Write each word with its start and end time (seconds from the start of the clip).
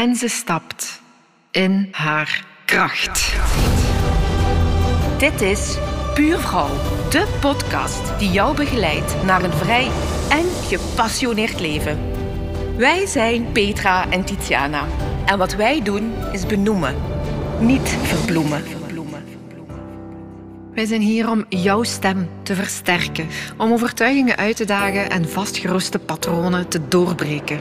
En 0.00 0.16
ze 0.16 0.28
stapt 0.28 1.00
in 1.50 1.88
haar 1.92 2.44
kracht. 2.64 3.34
Dit 5.18 5.40
is 5.40 5.78
Puurvrouw, 6.14 6.68
de 7.10 7.26
podcast 7.40 8.18
die 8.18 8.30
jou 8.30 8.56
begeleidt 8.56 9.22
naar 9.24 9.42
een 9.44 9.52
vrij 9.52 9.90
en 10.28 10.44
gepassioneerd 10.62 11.60
leven. 11.60 11.98
Wij 12.76 13.06
zijn 13.06 13.52
Petra 13.52 14.10
en 14.10 14.24
Tiziana. 14.24 14.84
En 15.26 15.38
wat 15.38 15.54
wij 15.54 15.82
doen 15.82 16.12
is 16.32 16.46
benoemen, 16.46 16.94
niet 17.58 17.88
verbloemen. 18.02 18.62
Wij 20.74 20.86
zijn 20.86 21.00
hier 21.00 21.30
om 21.30 21.44
jouw 21.48 21.82
stem 21.82 22.28
te 22.42 22.54
versterken, 22.54 23.28
om 23.56 23.72
overtuigingen 23.72 24.36
uit 24.36 24.56
te 24.56 24.64
dagen 24.64 25.10
en 25.10 25.28
vastgeroeste 25.28 25.98
patronen 25.98 26.68
te 26.68 26.88
doorbreken. 26.88 27.60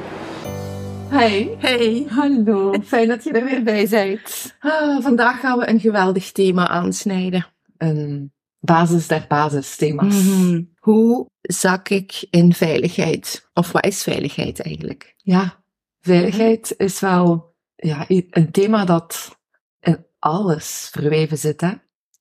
Hey. 1.10 1.56
Hey, 1.60 2.06
Hallo, 2.10 2.74
fijn 2.84 3.08
dat 3.08 3.24
je 3.24 3.32
er 3.32 3.44
weer 3.46 3.64
bij 3.64 3.88
bent. 3.90 4.56
ah, 4.60 5.02
vandaag 5.04 5.40
gaan 5.40 5.58
we 5.60 5.70
een 5.70 5.80
geweldig 5.80 6.32
thema 6.32 6.68
aansnijden. 6.68 7.46
Een 7.78 8.34
basis 8.60 9.08
der 9.08 9.26
basisthema's. 9.28 10.24
Mhm. 10.24 10.64
Hoe 10.80 11.30
zak 11.42 11.90
ik 11.90 12.28
in 12.30 12.54
veiligheid? 12.54 13.50
Of 13.54 13.72
wat 13.72 13.86
is 13.86 14.04
veiligheid 14.04 14.62
eigenlijk? 14.62 15.14
Ja, 15.18 15.64
veiligheid 16.02 16.74
is 16.78 17.00
wel 17.00 17.56
ja, 17.76 18.06
een 18.08 18.52
thema 18.52 18.86
dat 18.86 19.38
in 19.80 20.06
alles 20.20 20.90
verweven 20.92 21.38
zit. 21.38 21.62
Hè? 21.62 21.72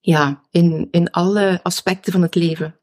Ja, 0.01 0.43
in, 0.51 0.89
in 0.91 1.11
alle 1.11 1.61
aspecten 1.62 2.12
van 2.12 2.23
het 2.23 2.34
leven. 2.34 2.81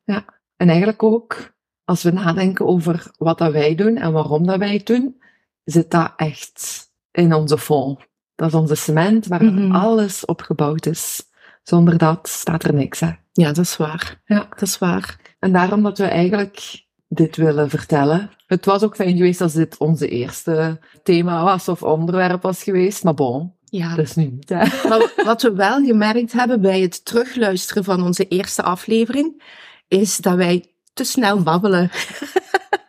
En 0.57 0.70
eigenlijk 0.70 1.03
ook, 1.03 1.53
als 1.84 2.03
we 2.03 2.12
nadenken 2.12 2.65
over 2.65 3.12
wat 3.17 3.37
dat 3.37 3.51
wij 3.51 3.76
doen 3.76 3.98
en 3.98 4.12
waarom 4.12 4.45
dat 4.45 4.57
wij 4.57 4.73
het 4.73 4.85
doen, 4.85 5.23
zit 5.65 5.91
dat 5.91 6.13
echt 6.15 6.87
in 7.11 7.33
onze 7.33 7.57
fond. 7.57 7.99
Dat 8.35 8.47
is 8.47 8.53
onze 8.53 8.75
cement 8.75 9.25
waar 9.27 9.43
Mhm. 9.43 9.71
alles 9.75 10.25
op 10.25 10.41
gebouwd 10.41 10.85
is. 10.85 11.23
Zonder 11.63 11.98
dat 11.98 12.27
staat 12.27 12.63
er 12.63 12.73
niks. 12.73 12.99
Hè? 12.99 13.12
Ja, 13.31 13.48
dat 13.48 13.57
is 13.65 13.77
waar. 13.77 14.21
Ja. 14.25 14.48
Dat 14.49 14.62
is 14.62 14.77
waar. 14.77 15.20
En 15.40 15.51
daarom 15.53 15.84
dat 15.84 15.98
we 15.98 16.05
eigenlijk 16.05 16.84
dit 17.07 17.35
willen 17.35 17.70
vertellen. 17.70 18.29
Het 18.48 18.65
was 18.65 18.84
ook 18.84 18.95
fijn 18.95 19.15
geweest 19.17 19.41
als 19.41 19.53
dit 19.53 19.77
onze 19.77 20.07
eerste 20.09 20.79
thema 21.03 21.43
was 21.43 21.68
of 21.68 21.84
onderwerp 21.84 22.41
was 22.41 22.63
geweest, 22.63 23.03
maar 23.03 23.13
bon, 23.13 23.53
Ja. 23.65 23.90
dat 23.95 24.05
is 24.05 24.15
nu 24.15 24.23
niet. 24.25 24.49
Hè? 24.49 24.65
Maar 24.90 25.12
wat 25.25 25.41
we 25.41 25.53
wel 25.53 25.84
gemerkt 25.85 26.31
hebben 26.31 26.62
bij 26.62 26.81
het 26.81 27.05
terugluisteren 27.05 27.84
van 27.84 28.01
onze 28.03 28.27
eerste 28.27 28.63
aflevering, 28.63 29.43
is 29.87 30.18
dat 30.18 30.35
wij 30.35 30.65
te 30.93 31.03
snel 31.03 31.43
babbelen. 31.43 31.91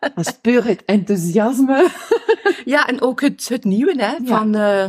Dat 0.00 0.26
is 0.26 0.32
puur 0.40 0.64
het 0.64 0.84
enthousiasme. 0.84 1.88
Ja, 2.64 2.86
en 2.86 3.00
ook 3.02 3.20
het, 3.20 3.48
het 3.48 3.64
nieuwe, 3.64 3.94
hè, 3.96 4.14
van 4.24 4.54
eh, 4.54 4.84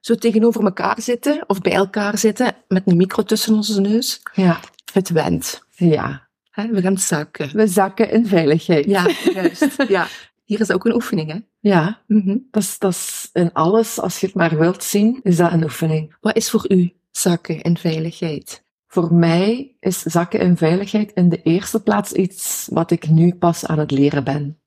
zo 0.00 0.14
tegenover 0.14 0.64
elkaar 0.64 1.00
zitten 1.00 1.44
of 1.46 1.60
bij 1.60 1.72
elkaar 1.72 2.18
zitten 2.18 2.54
met 2.68 2.82
een 2.86 2.96
micro 2.96 3.22
tussen 3.22 3.54
onze 3.54 3.80
neus. 3.80 4.20
Ja, 4.32 4.60
Het 4.92 5.08
went. 5.08 5.62
ja. 5.70 6.26
Hè, 6.50 6.66
we 6.68 6.80
gaan 6.80 6.98
zakken. 6.98 7.50
we 7.52 7.66
zakken 7.66 8.10
in 8.10 8.26
veiligheid. 8.26 8.84
Ja, 8.84 9.06
juist. 9.32 9.66
ja. 9.88 10.06
Hier 10.44 10.60
is 10.60 10.72
ook 10.72 10.84
een 10.84 10.94
oefening, 10.94 11.30
hè. 11.32 11.38
ja 11.60 12.02
Mhm. 12.06 12.36
dat, 12.50 12.62
is, 12.62 12.78
dat 12.78 12.90
is 12.92 13.28
in 13.32 13.52
alles, 13.52 14.00
als 14.00 14.20
je 14.20 14.26
het 14.26 14.34
maar 14.34 14.58
wilt 14.58 14.84
zien, 14.84 15.20
is 15.22 15.36
dat 15.36 15.52
een 15.52 15.62
oefening. 15.62 16.16
Wat 16.20 16.36
is 16.36 16.50
voor 16.50 16.64
u 16.68 16.92
zakken 17.10 17.62
en 17.62 17.76
veiligheid? 17.76 18.64
Voor 18.86 19.14
mij 19.14 19.76
is 19.80 20.02
zakken 20.02 20.40
in 20.40 20.56
veiligheid 20.56 21.12
in 21.12 21.28
de 21.28 21.42
eerste 21.42 21.82
plaats 21.82 22.12
iets 22.12 22.68
wat 22.70 22.90
ik 22.90 23.08
nu 23.08 23.34
pas 23.34 23.66
aan 23.66 23.78
het 23.78 23.90
leren 23.90 24.24
ben. 24.24 24.57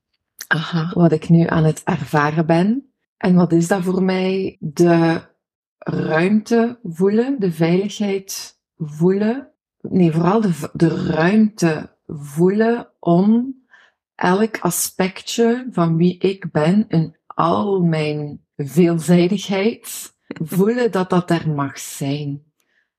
Aha. 0.52 0.92
wat 0.94 1.12
ik 1.12 1.30
nu 1.30 1.48
aan 1.48 1.64
het 1.64 1.82
ervaren 1.84 2.46
ben. 2.46 2.94
En 3.18 3.36
wat 3.36 3.52
is 3.52 3.68
dat 3.68 3.84
voor 3.84 4.04
mij? 4.04 4.58
De 4.60 5.22
ruimte 5.78 6.80
voelen, 6.84 7.40
de 7.40 7.52
veiligheid 7.52 8.60
voelen. 8.78 9.52
Nee, 9.82 10.12
vooral 10.12 10.42
de, 10.42 10.70
de 10.74 11.06
ruimte 11.06 11.98
voelen 12.06 12.90
om 13.00 13.56
elk 14.16 14.60
aspectje 14.60 15.68
van 15.72 15.98
wie 15.98 16.18
ik 16.18 16.52
ben 16.52 16.86
in 16.88 17.16
al 17.28 17.82
mijn 17.82 18.46
veelzijdigheid, 18.56 20.14
voelen 20.54 20.92
dat 20.92 21.10
dat 21.10 21.30
er 21.30 21.50
mag 21.50 21.80
zijn. 21.80 22.44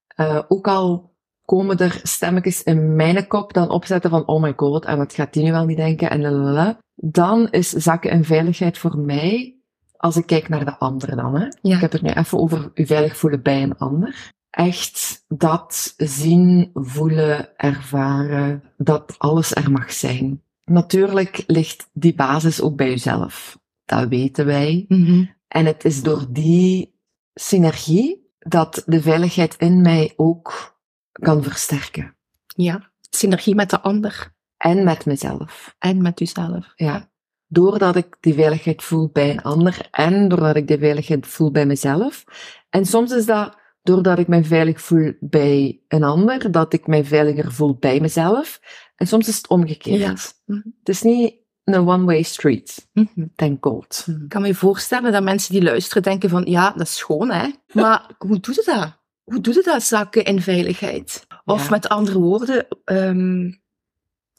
Eh, 0.06 0.42
ook 0.48 0.68
al 0.68 1.11
komen 1.56 1.78
er 1.78 2.00
stemmetjes 2.02 2.62
in 2.62 2.96
mijn 2.96 3.26
kop 3.26 3.52
dan 3.52 3.70
opzetten 3.70 4.10
van 4.10 4.26
oh 4.26 4.42
my 4.42 4.52
god, 4.56 4.84
en 4.84 4.96
wat 4.96 5.12
gaat 5.12 5.32
die 5.32 5.44
nu 5.44 5.52
wel 5.52 5.64
niet 5.64 5.76
denken 5.76 6.10
en 6.10 6.20
lalala. 6.20 6.78
Dan 6.94 7.50
is 7.50 7.70
zakken 7.70 8.10
en 8.10 8.24
veiligheid 8.24 8.78
voor 8.78 8.98
mij, 8.98 9.56
als 9.96 10.16
ik 10.16 10.26
kijk 10.26 10.48
naar 10.48 10.64
de 10.64 10.78
ander 10.78 11.16
dan, 11.16 11.34
hè. 11.34 11.46
Ja. 11.60 11.74
Ik 11.74 11.80
heb 11.80 11.92
het 11.92 12.02
nu 12.02 12.10
even 12.10 12.38
over 12.38 12.70
u 12.74 12.86
veilig 12.86 13.16
voelen 13.16 13.42
bij 13.42 13.62
een 13.62 13.78
ander. 13.78 14.30
Echt 14.50 15.24
dat 15.28 15.94
zien, 15.96 16.70
voelen, 16.74 17.56
ervaren, 17.56 18.62
dat 18.76 19.14
alles 19.18 19.54
er 19.54 19.70
mag 19.70 19.92
zijn. 19.92 20.42
Natuurlijk 20.64 21.44
ligt 21.46 21.88
die 21.92 22.14
basis 22.14 22.60
ook 22.60 22.76
bij 22.76 22.92
uzelf. 22.92 23.58
Dat 23.84 24.08
weten 24.08 24.46
wij. 24.46 24.84
Mhm. 24.88 25.24
En 25.48 25.66
het 25.66 25.84
is 25.84 26.02
door 26.02 26.26
die 26.28 26.94
synergie 27.34 28.30
dat 28.38 28.82
de 28.86 29.02
veiligheid 29.02 29.56
in 29.58 29.80
mij 29.80 30.12
ook 30.16 30.71
kan 31.12 31.42
versterken. 31.42 32.16
Ja. 32.46 32.90
Synergie 33.10 33.54
met 33.54 33.70
de 33.70 33.80
ander 33.80 34.32
En 34.56 34.84
met 34.84 35.06
mezelf. 35.06 35.74
en 35.78 36.02
met 36.02 36.20
uzelf. 36.20 36.72
Ja. 36.74 37.10
Doordat 37.46 37.96
ik 37.96 38.16
die 38.20 38.34
veiligheid 38.34 38.82
voel 38.82 39.08
bij 39.12 39.30
een 39.30 39.42
ander 39.42 39.88
en 39.90 40.28
doordat 40.28 40.56
ik 40.56 40.66
die 40.68 40.78
veiligheid 40.78 41.26
voel 41.26 41.50
bij 41.50 41.66
mezelf. 41.66 42.24
En 42.70 42.86
soms 42.86 43.10
is 43.12 43.26
dat 43.26 43.56
doordat 43.82 44.18
ik 44.18 44.28
mij 44.28 44.44
veilig 44.44 44.80
voel 44.80 45.12
bij 45.20 45.80
een 45.88 46.02
ander, 46.02 46.50
dat 46.50 46.72
ik 46.72 46.86
mij 46.86 47.04
veiliger 47.04 47.52
voel 47.52 47.74
bij 47.74 48.00
mezelf. 48.00 48.60
En 48.96 49.06
soms 49.06 49.28
is 49.28 49.36
het 49.36 49.48
omgekeerd. 49.48 50.00
Ja. 50.00 50.14
Mhm. 50.54 50.68
Het 50.78 50.88
is 50.88 51.02
niet 51.02 51.34
een 51.64 51.88
one-way 51.88 52.22
street, 52.22 52.88
Mhm. 52.92 53.26
thank 53.36 53.64
God. 53.64 54.04
Ik 54.06 54.28
kan 54.28 54.40
me 54.40 54.46
je 54.46 54.54
voorstellen 54.54 55.12
dat 55.12 55.22
mensen 55.22 55.52
die 55.52 55.62
luisteren 55.62 56.02
denken 56.02 56.28
van, 56.28 56.44
ja, 56.44 56.70
dat 56.70 56.86
is 56.86 56.96
schoon, 56.96 57.30
hè. 57.30 57.48
Maar 57.72 58.10
hoe 58.18 58.40
doe 58.40 58.54
je 58.54 58.62
dat? 58.64 59.00
Hoe 59.32 59.40
doe 59.40 59.54
je 59.54 59.62
dat, 59.62 59.82
zakken 59.82 60.24
in 60.24 60.40
veiligheid? 60.42 61.26
Of 61.44 61.64
Ja. 61.64 61.70
met 61.70 61.88
andere 61.88 62.18
woorden, 62.18 62.66
ehm, 62.84 63.50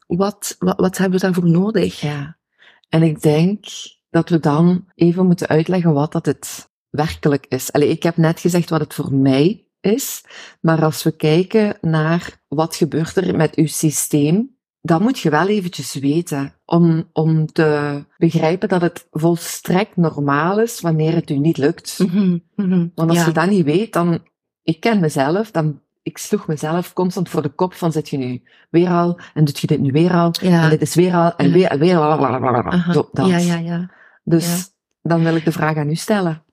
wat, 0.08 0.56
wat, 0.60 0.80
wat 0.80 0.98
hebben 0.98 1.20
we 1.20 1.26
daarvoor 1.26 1.50
nodig? 1.50 2.02
Ja. 2.02 2.38
En 2.90 3.04
ik 3.04 3.22
denk 3.22 3.66
dat 4.10 4.30
we 4.30 4.40
dan 4.40 4.86
even 4.96 5.26
moeten 5.26 5.48
uitleggen 5.48 5.94
wat 5.94 6.12
dat 6.12 6.26
het 6.26 6.70
werkelijk 6.90 7.46
is. 7.50 7.72
Allee, 7.72 7.90
ik 7.90 8.04
heb 8.04 8.18
net 8.18 8.40
gezegd 8.40 8.70
wat 8.70 8.80
het 8.80 8.94
voor 8.94 9.14
mij 9.14 9.68
is, 9.80 10.24
maar 10.62 10.84
als 10.84 11.04
we 11.04 11.16
kijken 11.16 11.78
naar 11.82 12.42
wat 12.48 12.76
gebeurt 12.76 13.16
er 13.16 13.36
met 13.36 13.56
uw 13.56 13.68
systeem, 13.68 14.58
dan 14.82 15.02
moet 15.02 15.20
je 15.20 15.30
wel 15.30 15.48
eventjes 15.48 15.94
weten 15.94 16.54
om, 16.66 17.10
om 17.14 17.46
te 17.46 18.04
begrijpen 18.18 18.70
dat 18.70 18.82
het 18.82 19.08
volstrekt 19.12 19.96
normaal 19.96 20.60
is 20.60 20.82
wanneer 20.82 21.14
het 21.14 21.30
u 21.30 21.38
niet 21.38 21.58
lukt. 21.58 22.00
Mhm, 22.00 22.38
mhm. 22.56 22.88
Want 22.96 23.10
als 23.10 23.20
ja. 23.20 23.26
je 23.26 23.32
dat 23.32 23.50
niet 23.50 23.66
weet, 23.66 23.94
dan... 23.94 24.32
Ik 24.64 24.80
ken 24.80 25.00
mezelf, 25.00 25.52
dan... 25.52 25.82
Ik 26.04 26.18
sloeg 26.18 26.48
mezelf 26.48 26.94
constant 26.94 27.30
voor 27.30 27.42
de 27.42 27.50
kop 27.50 27.74
van 27.74 27.92
zit 27.92 28.10
je 28.10 28.18
nu 28.18 28.42
weer 28.70 28.90
al 28.90 29.20
en 29.34 29.46
doet 29.46 29.60
je 29.60 29.68
dit 29.68 29.80
nu 29.80 29.92
weer 29.92 30.12
al 30.14 30.34
Ja. 30.42 30.64
en 30.64 30.70
dit 30.70 30.82
is 30.82 30.96
weer 30.96 31.14
al 31.14 31.36
en 31.36 31.52
weer 31.52 31.68
en 31.68 31.80
weer. 31.80 31.96
blablabla. 31.96 32.94
Zo, 32.94 33.10
dat. 33.12 33.28
ja, 33.28 33.38
ja, 33.38 33.56
ja. 33.58 33.92
Dus 34.24 34.46
Ja. 34.58 34.64
dan 35.02 35.24
wil 35.24 35.36
ik 35.36 35.46
de 35.46 35.52
vraag 35.52 35.76
aan 35.78 35.90
u 35.90 35.96
stellen. 35.96 36.44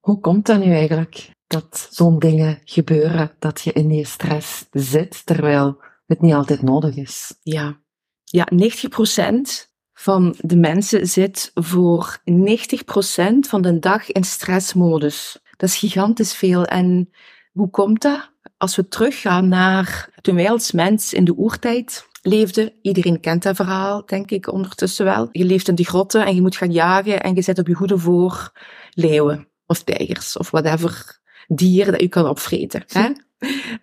Hoe 0.00 0.20
komt 0.20 0.46
dat 0.46 0.64
nu 0.64 0.72
eigenlijk 0.72 1.30
dat 1.46 1.88
zo'n 1.90 2.18
dingen 2.18 2.58
gebeuren, 2.64 3.30
dat 3.38 3.60
je 3.60 3.72
in 3.72 3.88
die 3.88 4.06
stress 4.06 4.66
zit, 4.70 5.26
terwijl 5.26 5.80
het 6.06 6.20
niet 6.20 6.34
altijd 6.34 6.62
nodig 6.62 6.96
is? 6.96 7.34
Ja, 7.42 7.76
ja 8.24 8.48
90% 8.54 9.70
van 9.92 10.34
de 10.38 10.56
mensen 10.56 11.06
zit 11.06 11.50
voor 11.54 12.18
90% 12.24 13.48
van 13.48 13.62
de 13.62 13.78
dag 13.78 14.10
in 14.12 14.24
stressmodus. 14.24 15.41
Dat 15.62 15.70
is 15.70 15.78
gigantisch 15.78 16.34
veel. 16.34 16.64
En 16.64 17.10
hoe 17.52 17.70
komt 17.70 18.02
dat? 18.02 18.30
Als 18.56 18.76
we 18.76 18.88
teruggaan 18.88 19.48
naar 19.48 20.08
toen 20.20 20.34
wij 20.34 20.50
als 20.50 20.72
mens 20.72 21.12
in 21.12 21.24
de 21.24 21.36
oertijd 21.36 22.06
leefden, 22.22 22.72
iedereen 22.80 23.20
kent 23.20 23.42
dat 23.42 23.56
verhaal, 23.56 24.06
denk 24.06 24.30
ik 24.30 24.52
ondertussen 24.52 25.04
wel. 25.04 25.28
Je 25.32 25.44
leeft 25.44 25.68
in 25.68 25.74
de 25.74 25.84
grotten 25.84 26.26
en 26.26 26.34
je 26.34 26.40
moet 26.40 26.56
gaan 26.56 26.72
jagen 26.72 27.22
en 27.22 27.34
je 27.34 27.42
zet 27.42 27.58
op 27.58 27.66
je 27.66 27.74
hoede 27.74 27.98
voor 27.98 28.52
leeuwen 28.90 29.48
of 29.66 29.82
tijgers 29.82 30.36
of 30.36 30.50
whatever 30.50 31.20
dier 31.48 31.90
dat 31.90 32.00
je 32.00 32.08
kan 32.08 32.28
opvreten. 32.28 32.84
Hè? 32.86 33.10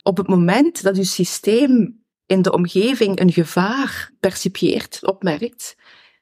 Op 0.04 0.18
het 0.18 0.28
moment 0.28 0.84
dat 0.84 0.96
je 0.96 1.04
systeem 1.04 2.04
in 2.26 2.42
de 2.42 2.52
omgeving 2.52 3.20
een 3.20 3.32
gevaar 3.32 4.12
percipieert, 4.20 5.00
opmerkt, 5.02 5.76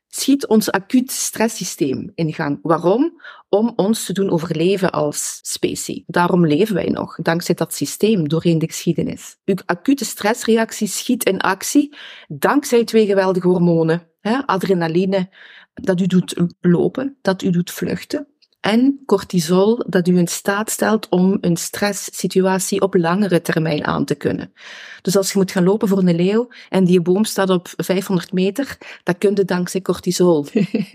schiet 0.07 0.47
ons 0.47 0.71
acuut 0.71 1.11
stresssysteem 1.11 2.11
in 2.15 2.33
gang. 2.33 2.59
Waarom? 2.61 3.21
Om 3.49 3.73
ons 3.75 4.05
te 4.05 4.13
doen 4.13 4.29
overleven 4.29 4.91
als 4.91 5.39
specie. 5.41 6.03
Daarom 6.07 6.47
leven 6.47 6.75
wij 6.75 6.89
nog, 6.89 7.17
dankzij 7.21 7.55
dat 7.55 7.73
systeem 7.73 8.27
doorheen 8.27 8.59
de 8.59 8.67
geschiedenis. 8.67 9.37
Uw 9.45 9.55
acute 9.65 10.05
stressreactie 10.05 10.87
schiet 10.87 11.25
in 11.25 11.39
actie 11.39 11.95
dankzij 12.27 12.83
twee 12.83 13.05
geweldige 13.05 13.47
hormonen. 13.47 14.07
Hè? 14.19 14.45
Adrenaline, 14.45 15.29
dat 15.73 16.01
u 16.01 16.05
doet 16.07 16.35
lopen, 16.59 17.17
dat 17.21 17.41
u 17.41 17.49
doet 17.49 17.71
vluchten. 17.71 18.27
En 18.59 18.99
cortisol 19.05 19.83
dat 19.87 20.07
u 20.07 20.17
in 20.17 20.27
staat 20.27 20.69
stelt 20.69 21.09
om 21.09 21.37
een 21.41 21.57
stresssituatie 21.57 22.81
op 22.81 22.93
langere 22.93 23.41
termijn 23.41 23.85
aan 23.85 24.05
te 24.05 24.15
kunnen. 24.15 24.53
Dus 25.01 25.17
als 25.17 25.31
je 25.31 25.37
moet 25.37 25.51
gaan 25.51 25.63
lopen 25.63 25.87
voor 25.87 25.97
een 25.97 26.15
leeuw 26.15 26.47
en 26.69 26.83
die 26.83 27.01
boom 27.01 27.23
staat 27.23 27.49
op 27.49 27.67
500 27.75 28.31
meter, 28.31 28.77
dat 29.03 29.17
kun 29.17 29.35
je 29.35 29.45
dankzij 29.45 29.81
cortisol. 29.81 30.45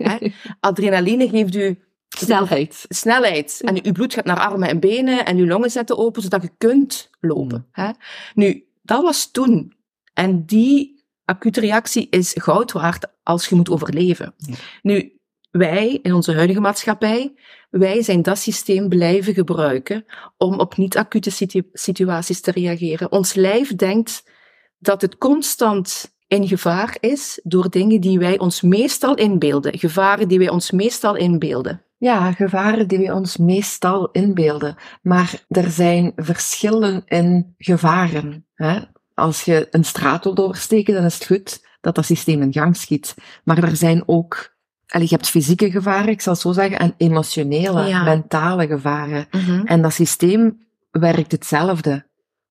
Adrenaline 0.59 1.29
geeft 1.29 1.55
u 1.55 1.77
Snelheid. 2.17 2.85
Snelheid. 2.89 3.61
En 3.63 3.85
uw 3.85 3.91
bloed 3.91 4.13
gaat 4.13 4.25
naar 4.25 4.39
armen 4.39 4.69
en 4.69 4.79
benen 4.79 5.25
en 5.25 5.37
uw 5.37 5.45
longen 5.47 5.71
zetten 5.71 5.97
open, 5.97 6.21
zodat 6.21 6.41
je 6.41 6.51
kunt 6.57 7.09
lopen. 7.19 7.67
Hè? 7.71 7.91
Nu, 8.33 8.65
dat 8.81 9.03
was 9.03 9.31
toen. 9.31 9.73
En 10.13 10.45
die 10.45 11.03
acute 11.25 11.59
reactie 11.59 12.07
is 12.09 12.35
goud 12.39 12.71
waard 12.71 13.07
als 13.23 13.47
je 13.47 13.55
moet 13.55 13.69
overleven. 13.69 14.33
Nu, 14.81 15.17
wij 15.53 15.99
in 16.01 16.13
onze 16.13 16.33
huidige 16.33 16.59
maatschappij, 16.59 17.33
wij 17.69 18.01
zijn 18.01 18.21
dat 18.21 18.37
systeem 18.37 18.89
blijven 18.89 19.33
gebruiken 19.33 20.05
om 20.37 20.59
op 20.59 20.77
niet-acute 20.77 21.53
situaties 21.73 22.41
te 22.41 22.51
reageren. 22.51 23.11
Ons 23.11 23.33
lijf 23.33 23.75
denkt 23.75 24.29
dat 24.77 25.01
het 25.01 25.17
constant 25.17 26.15
in 26.27 26.47
gevaar 26.47 26.97
is 26.99 27.39
door 27.43 27.69
dingen 27.69 28.01
die 28.01 28.19
wij 28.19 28.39
ons 28.39 28.61
meestal 28.61 29.15
inbeelden. 29.15 29.77
Gevaren 29.79 30.27
die 30.27 30.39
wij 30.39 30.49
ons 30.49 30.71
meestal 30.71 31.15
inbeelden. 31.15 31.85
Ja, 31.97 32.31
gevaren 32.31 32.87
die 32.87 32.97
we 32.97 33.13
ons 33.13 33.37
meestal 33.37 34.11
inbeelden. 34.11 34.75
Maar 35.01 35.43
er 35.47 35.69
zijn 35.69 36.11
verschillen 36.15 37.01
in 37.05 37.53
gevaren. 37.57 38.45
Hè? 38.53 38.79
Als 39.13 39.43
je 39.43 39.67
een 39.71 39.85
straat 39.85 40.23
wil 40.23 40.33
doorsteken, 40.33 40.93
dan 40.93 41.05
is 41.05 41.13
het 41.13 41.25
goed 41.25 41.65
dat 41.81 41.95
dat 41.95 42.05
systeem 42.05 42.41
in 42.41 42.53
gang 42.53 42.77
schiet. 42.77 43.15
Maar 43.43 43.63
er 43.63 43.75
zijn 43.75 44.03
ook 44.05 44.52
je 45.01 45.07
hebt 45.07 45.29
fysieke 45.29 45.71
gevaren, 45.71 46.09
ik 46.09 46.21
zal 46.21 46.33
het 46.33 46.41
zo 46.41 46.51
zeggen, 46.51 46.79
en 46.79 46.93
emotionele, 46.97 48.03
mentale 48.03 48.67
gevaren. 48.67 49.27
Mhm. 49.31 49.65
En 49.65 49.81
dat 49.81 49.93
systeem 49.93 50.67
werkt 50.91 51.31
hetzelfde 51.31 52.05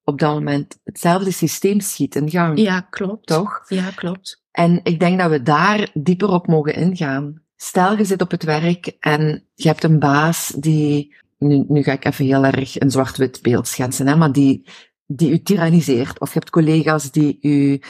op 0.05 0.19
dat 0.19 0.35
moment. 0.35 0.79
Hetzelfde 0.85 1.31
systeem 1.31 1.81
schiet 1.81 2.15
in 2.15 2.31
gang. 2.31 2.59
Ja, 2.59 2.81
klopt. 2.81 3.27
Toch? 3.27 3.63
Ja, 3.69 3.91
klopt. 3.95 4.43
En 4.51 4.81
ik 4.83 5.01
denk 5.01 5.19
dat 5.19 5.31
we 5.31 5.43
daar 5.43 5.91
dieper 5.95 6.29
op 6.29 6.47
mogen 6.47 6.75
ingaan. 6.75 7.43
Stel, 7.57 7.97
je 7.97 8.05
zit 8.05 8.23
op 8.23 8.31
het 8.31 8.43
werk 8.43 8.97
en 9.01 9.45
je 9.55 9.69
hebt 9.69 9.85
een 9.85 9.99
baas 9.99 10.49
die, 10.49 11.15
nu, 11.39 11.65
nu 11.69 11.83
ga 11.83 11.93
ik 11.93 12.05
even 12.05 12.25
heel 12.25 12.45
erg 12.45 12.81
een 12.81 12.91
zwart-wit 12.91 13.39
beeld 13.43 13.67
schetsen, 13.69 14.07
hè, 14.07 14.17
maar 14.17 14.33
die, 14.33 14.67
die 15.07 15.31
u 15.31 15.43
tyranniseert. 15.43 16.21
Of 16.21 16.33
je 16.33 16.39
hebt 16.39 16.51
collega's 16.51 17.11
die 17.11 17.39
u 17.41 17.81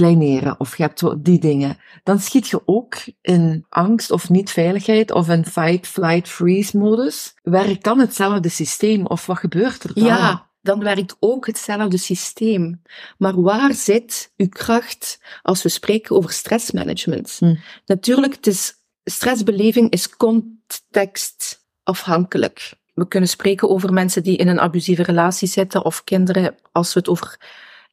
kleineren, 0.00 0.60
of 0.60 0.76
je 0.76 0.82
hebt 0.82 1.24
die 1.24 1.38
dingen. 1.38 1.78
Dan 2.02 2.18
schiet 2.18 2.48
je 2.48 2.62
ook 2.64 2.96
in 3.20 3.66
angst 3.68 4.10
of 4.10 4.30
niet-veiligheid 4.30 5.12
of 5.12 5.28
in 5.28 5.46
fight, 5.46 5.86
flight, 5.86 6.28
freeze 6.28 6.78
modus. 6.78 7.34
Werkt 7.42 7.84
dan 7.84 7.98
hetzelfde 7.98 8.48
systeem 8.48 9.06
of 9.06 9.26
wat 9.26 9.38
gebeurt 9.38 9.84
er 9.84 9.94
dan? 9.94 10.04
Ja, 10.04 10.48
dan 10.62 10.82
werkt 10.82 11.16
ook 11.18 11.46
hetzelfde 11.46 11.96
systeem. 11.96 12.82
Maar 13.18 13.42
waar 13.42 13.74
zit 13.74 14.32
uw 14.36 14.48
kracht 14.48 15.20
als 15.42 15.62
we 15.62 15.68
spreken 15.68 16.16
over 16.16 16.30
stressmanagement? 16.30 17.36
Hm. 17.38 17.56
Natuurlijk, 17.86 18.34
het 18.34 18.46
is 18.46 18.74
stressbeleving 19.04 19.90
is 19.90 20.16
contextafhankelijk. 20.16 22.72
We 22.94 23.08
kunnen 23.08 23.28
spreken 23.28 23.68
over 23.68 23.92
mensen 23.92 24.22
die 24.22 24.36
in 24.36 24.48
een 24.48 24.60
abusieve 24.60 25.02
relatie 25.02 25.48
zitten 25.48 25.84
of 25.84 26.04
kinderen, 26.04 26.54
als 26.72 26.94
we 26.94 26.98
het 26.98 27.08
over 27.08 27.38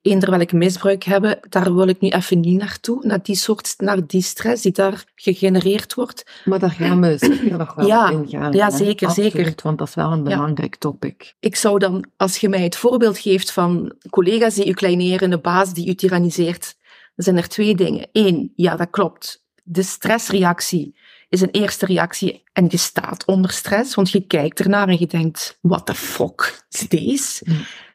eender 0.07 0.29
welk 0.29 0.51
misbruik 0.51 1.03
hebben, 1.03 1.39
daar 1.49 1.75
wil 1.75 1.87
ik 1.87 1.99
nu 1.99 2.09
even 2.09 2.39
niet 2.39 2.59
naartoe, 2.59 3.05
naar 3.05 3.23
die 3.23 3.35
soort, 3.35 3.73
naar 3.77 4.07
die 4.07 4.21
stress 4.21 4.61
die 4.63 4.71
daar 4.71 5.03
gegenereerd 5.15 5.93
wordt. 5.93 6.25
Maar 6.45 6.59
daar 6.59 6.71
gaan 6.71 7.01
we 7.01 7.17
zeker 7.17 7.57
nog 7.57 7.73
wel 7.73 7.87
Ja, 7.87 8.09
in 8.09 8.27
gaan. 8.29 8.53
ja, 8.53 8.69
zeker, 8.69 9.07
Absoluut, 9.07 9.31
zeker. 9.33 9.53
Want 9.63 9.77
dat 9.77 9.87
is 9.87 9.95
wel 9.95 10.11
een 10.11 10.23
belangrijk 10.23 10.75
topic. 10.75 11.35
Ik 11.39 11.55
zou 11.55 11.79
dan, 11.79 12.05
als 12.17 12.37
je 12.37 12.49
mij 12.49 12.61
het 12.63 12.75
voorbeeld 12.75 13.17
geeft 13.19 13.51
van 13.51 13.93
collega's 14.09 14.55
die 14.55 14.67
u 14.67 14.73
kleineren, 14.73 15.31
een 15.31 15.41
baas 15.41 15.73
die 15.73 15.87
u 15.87 15.95
tyranniseert, 15.95 16.75
dan 17.15 17.25
zijn 17.25 17.37
er 17.37 17.47
twee 17.47 17.75
dingen. 17.75 18.07
Eén, 18.11 18.51
ja, 18.55 18.75
dat 18.75 18.89
klopt. 18.89 19.45
De 19.63 19.83
stressreactie 19.83 20.95
is 21.29 21.41
een 21.41 21.51
eerste 21.51 21.85
reactie 21.85 22.43
en 22.53 22.65
je 22.69 22.77
staat 22.77 23.25
onder 23.25 23.51
stress, 23.51 23.95
want 23.95 24.09
je 24.11 24.27
kijkt 24.27 24.59
ernaar 24.59 24.87
en 24.87 24.99
je 24.99 25.07
denkt, 25.07 25.57
what 25.61 25.85
the 25.85 25.93
fuck 25.95 26.65
is 26.69 26.79
deze? 26.87 27.45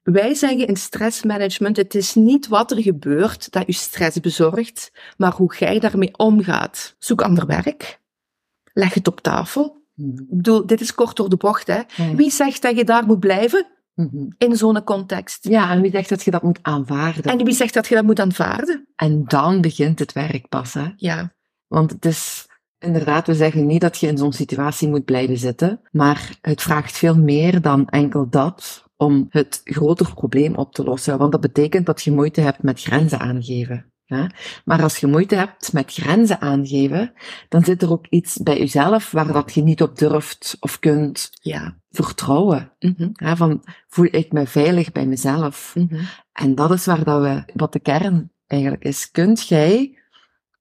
Wij 0.03 0.35
zeggen 0.35 0.67
in 0.67 0.77
stressmanagement, 0.77 1.77
het 1.77 1.95
is 1.95 2.15
niet 2.15 2.49
wat 2.49 2.71
er 2.71 2.83
gebeurt 2.83 3.53
dat 3.53 3.67
je 3.67 3.73
stress 3.73 4.21
bezorgt, 4.21 4.93
maar 5.17 5.33
hoe 5.33 5.55
jij 5.59 5.79
daarmee 5.79 6.17
omgaat. 6.17 6.95
Zoek 6.99 7.23
ander 7.23 7.47
werk. 7.47 8.01
Leg 8.73 8.95
het 8.95 9.09
op 9.09 9.21
tafel. 9.21 9.81
Mhm. 9.95 10.09
Ik 10.11 10.27
bedoel, 10.29 10.67
dit 10.67 10.81
is 10.81 10.95
kort 10.95 11.17
door 11.17 11.29
de 11.29 11.37
bocht, 11.37 11.67
hè. 11.67 11.81
Ja. 11.97 12.15
Wie 12.15 12.31
zegt 12.31 12.63
dat 12.63 12.77
je 12.77 12.85
daar 12.85 13.07
moet 13.07 13.21
blijven 13.21 13.67
Mhm. 13.95 14.27
in 14.39 14.57
zo'n 14.57 14.85
context? 14.85 15.49
Ja, 15.49 15.71
en 15.71 15.81
wie 15.81 15.91
zegt 15.91 16.09
dat 16.09 16.23
je 16.23 16.31
dat 16.31 16.43
moet 16.43 16.59
aanvaarden? 16.63 17.23
En 17.23 17.45
wie 17.45 17.55
zegt 17.55 17.75
dat 17.75 17.87
je 17.87 17.95
dat 17.95 18.05
moet 18.05 18.21
aanvaarden? 18.21 18.87
En 18.97 19.25
dan 19.25 19.61
begint 19.61 19.99
het 19.99 20.13
werk 20.13 20.49
pas, 20.49 20.75
hè. 20.75 20.87
Ja. 20.97 21.33
Want 21.67 21.91
het 21.91 22.05
is 22.05 22.47
inderdaad, 22.79 23.27
we 23.27 23.35
zeggen 23.35 23.67
niet 23.67 23.81
dat 23.81 23.99
je 23.99 24.07
in 24.07 24.19
zo'n 24.19 24.33
situatie 24.33 24.89
moet 24.89 25.05
blijven 25.05 25.37
zitten, 25.39 25.81
maar 25.91 26.39
het 26.41 26.63
vraagt 26.63 26.97
veel 26.99 27.17
meer 27.17 27.61
dan 27.61 27.89
enkel 27.89 28.29
dat 28.31 28.82
om 29.03 29.27
het 29.29 29.61
groter 29.65 30.15
probleem 30.15 30.55
op 30.55 30.75
te 30.75 30.85
lossen. 30.85 31.19
Want 31.19 31.33
dat 31.33 31.41
betekent 31.41 31.87
dat 31.87 32.03
je 32.03 32.13
moeite 32.13 32.41
hebt 32.41 32.63
met 32.63 32.81
grenzen 32.83 33.21
aangeven. 33.21 33.93
Hè? 34.05 34.27
Maar 34.65 34.83
als 34.83 34.97
je 34.99 35.07
moeite 35.07 35.35
hebt 35.35 35.73
met 35.73 35.93
grenzen 35.93 36.41
aangeven, 36.41 37.13
dan 37.49 37.65
zit 37.65 37.83
er 37.83 37.91
ook 37.91 38.07
iets 38.09 38.37
bij 38.37 38.59
jezelf 38.59 39.11
waar 39.11 39.33
dat 39.33 39.53
je 39.53 39.63
niet 39.63 39.83
op 39.83 39.99
durft 39.99 40.57
of 40.61 40.79
kunt 40.79 41.31
Ja. 41.41 41.77
vertrouwen. 41.91 42.73
Mhm. 42.79 43.09
Hè? 43.13 43.37
Van, 43.37 43.65
voel 43.89 44.09
ik 44.11 44.33
me 44.33 44.47
veilig 44.47 44.93
bij 44.93 45.07
mezelf? 45.07 45.75
Mhm. 45.75 46.01
En 46.33 46.55
dat 46.55 46.71
is 46.71 46.87
waar 46.87 47.05
dat 47.05 47.23
we, 47.23 47.43
wat 47.55 47.73
de 47.73 47.81
kern 47.81 48.33
eigenlijk 48.47 48.85
is. 48.85 49.11
Kunt 49.11 49.49
jij 49.49 49.99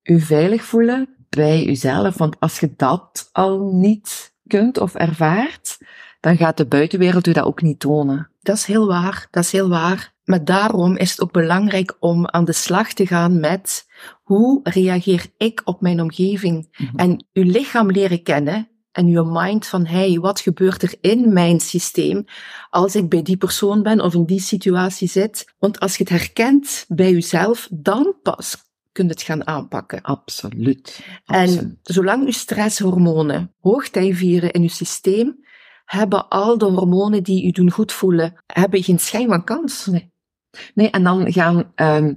je 0.01 0.19
veilig 0.19 0.63
voelen 0.63 1.15
bij 1.29 1.63
jezelf? 1.63 2.17
Want 2.17 2.39
als 2.39 2.59
je 2.59 2.73
dat 2.75 3.29
al 3.31 3.71
niet 3.73 4.33
kunt 4.47 4.77
of 4.77 4.95
ervaart, 4.95 5.77
dan 6.19 6.37
gaat 6.37 6.57
de 6.57 6.65
buitenwereld 6.65 7.25
je 7.25 7.33
dat 7.33 7.45
ook 7.45 7.61
niet 7.61 7.79
tonen. 7.79 8.30
Dat 8.41 8.55
is 8.55 8.65
heel 8.65 8.87
waar, 8.87 9.27
dat 9.31 9.43
is 9.43 9.51
heel 9.51 9.69
waar. 9.69 10.13
Maar 10.23 10.45
daarom 10.45 10.97
is 10.97 11.11
het 11.11 11.21
ook 11.21 11.31
belangrijk 11.31 11.95
om 11.99 12.27
aan 12.27 12.45
de 12.45 12.53
slag 12.53 12.93
te 12.93 13.07
gaan 13.07 13.39
met 13.39 13.87
hoe 14.23 14.59
reageer 14.63 15.25
ik 15.37 15.61
op 15.63 15.81
mijn 15.81 16.01
omgeving? 16.01 16.75
Mhm. 16.77 16.97
En 16.97 17.25
uw 17.33 17.43
lichaam 17.43 17.91
leren 17.91 18.23
kennen 18.23 18.69
en 18.91 19.05
uw 19.05 19.23
mind 19.23 19.67
van, 19.67 19.85
hey, 19.85 20.19
wat 20.19 20.39
gebeurt 20.39 20.83
er 20.83 20.95
in 21.01 21.33
mijn 21.33 21.59
systeem 21.59 22.25
als 22.69 22.95
ik 22.95 23.09
bij 23.09 23.21
die 23.21 23.37
persoon 23.37 23.83
ben 23.83 23.99
of 23.99 24.13
in 24.13 24.25
die 24.25 24.41
situatie 24.41 25.07
zit? 25.07 25.53
Want 25.59 25.79
als 25.79 25.97
je 25.97 26.03
het 26.03 26.11
herkent 26.11 26.85
bij 26.87 27.11
jezelf, 27.11 27.67
dan 27.71 28.15
pas 28.21 28.57
kun 28.91 29.05
je 29.05 29.11
het 29.11 29.21
gaan 29.21 29.47
aanpakken. 29.47 30.01
Absoluut. 30.01 31.03
En 31.25 31.41
Absoluut. 31.41 31.77
zolang 31.81 32.25
uw 32.25 32.31
stresshormonen 32.31 33.53
hoogtij 33.59 34.13
vieren 34.13 34.51
in 34.51 34.61
uw 34.61 34.67
systeem, 34.67 35.45
hebben 35.91 36.29
al 36.29 36.57
de 36.57 36.65
hormonen 36.65 37.23
die 37.23 37.45
u 37.45 37.51
doen 37.51 37.71
goed 37.71 37.91
voelen, 37.91 38.33
hebben 38.45 38.83
geen 38.83 38.99
schijn 38.99 39.27
van 39.27 39.43
kans. 39.43 39.85
Nee. 39.85 40.11
Nee, 40.73 40.89
en 40.89 41.03
dan 41.03 41.31
gaan, 41.31 41.71
ehm, 41.75 42.13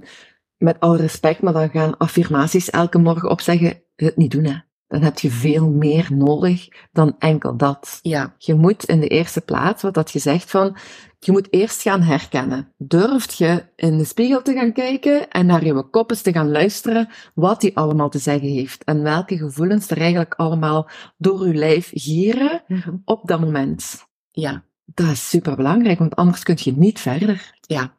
met 0.57 0.79
alle 0.79 0.97
respect, 0.97 1.41
maar 1.41 1.53
dan 1.53 1.69
gaan 1.69 1.97
affirmaties 1.97 2.69
elke 2.69 2.97
morgen 2.97 3.29
opzeggen, 3.29 3.83
het 3.95 4.17
niet 4.17 4.31
doen 4.31 4.43
hè. 4.43 4.57
Dan 4.87 5.01
heb 5.01 5.19
je 5.19 5.29
veel 5.29 5.69
meer 5.69 6.07
nodig 6.13 6.67
dan 6.91 7.15
enkel 7.19 7.57
dat. 7.57 7.99
Ja, 8.01 8.35
Je 8.37 8.53
moet 8.53 8.83
in 8.83 8.99
de 8.99 9.07
eerste 9.07 9.41
plaats, 9.41 9.81
wat 9.81 9.93
dat 9.93 10.11
je 10.11 10.19
zegt 10.19 10.51
van, 10.51 10.77
je 11.19 11.31
moet 11.31 11.53
eerst 11.53 11.81
gaan 11.81 12.01
herkennen. 12.01 12.73
Durft 12.77 13.37
je 13.37 13.65
in 13.75 13.97
de 13.97 14.03
spiegel 14.05 14.41
te 14.41 14.53
gaan 14.53 14.73
kijken 14.73 15.29
en 15.29 15.45
naar 15.45 15.65
je 15.65 15.89
kop 15.89 16.09
eens 16.09 16.21
te 16.21 16.31
gaan 16.31 16.51
luisteren 16.51 17.09
wat 17.33 17.61
die 17.61 17.77
allemaal 17.77 18.09
te 18.09 18.19
zeggen 18.19 18.47
heeft 18.49 18.83
en 18.83 19.01
welke 19.01 19.37
gevoelens 19.37 19.89
er 19.89 19.97
eigenlijk 19.97 20.33
allemaal 20.33 20.89
door 21.17 21.47
je 21.47 21.53
lijf 21.53 21.91
gieren 21.93 22.63
op 23.05 23.27
dat 23.27 23.39
moment. 23.39 24.05
ja, 24.31 24.63
Dat 24.85 25.07
is 25.09 25.29
super 25.29 25.55
belangrijk, 25.55 25.99
want 25.99 26.15
anders 26.15 26.43
kun 26.43 26.57
je 26.59 26.71
niet 26.71 26.99
verder. 26.99 27.57
ja, 27.61 27.97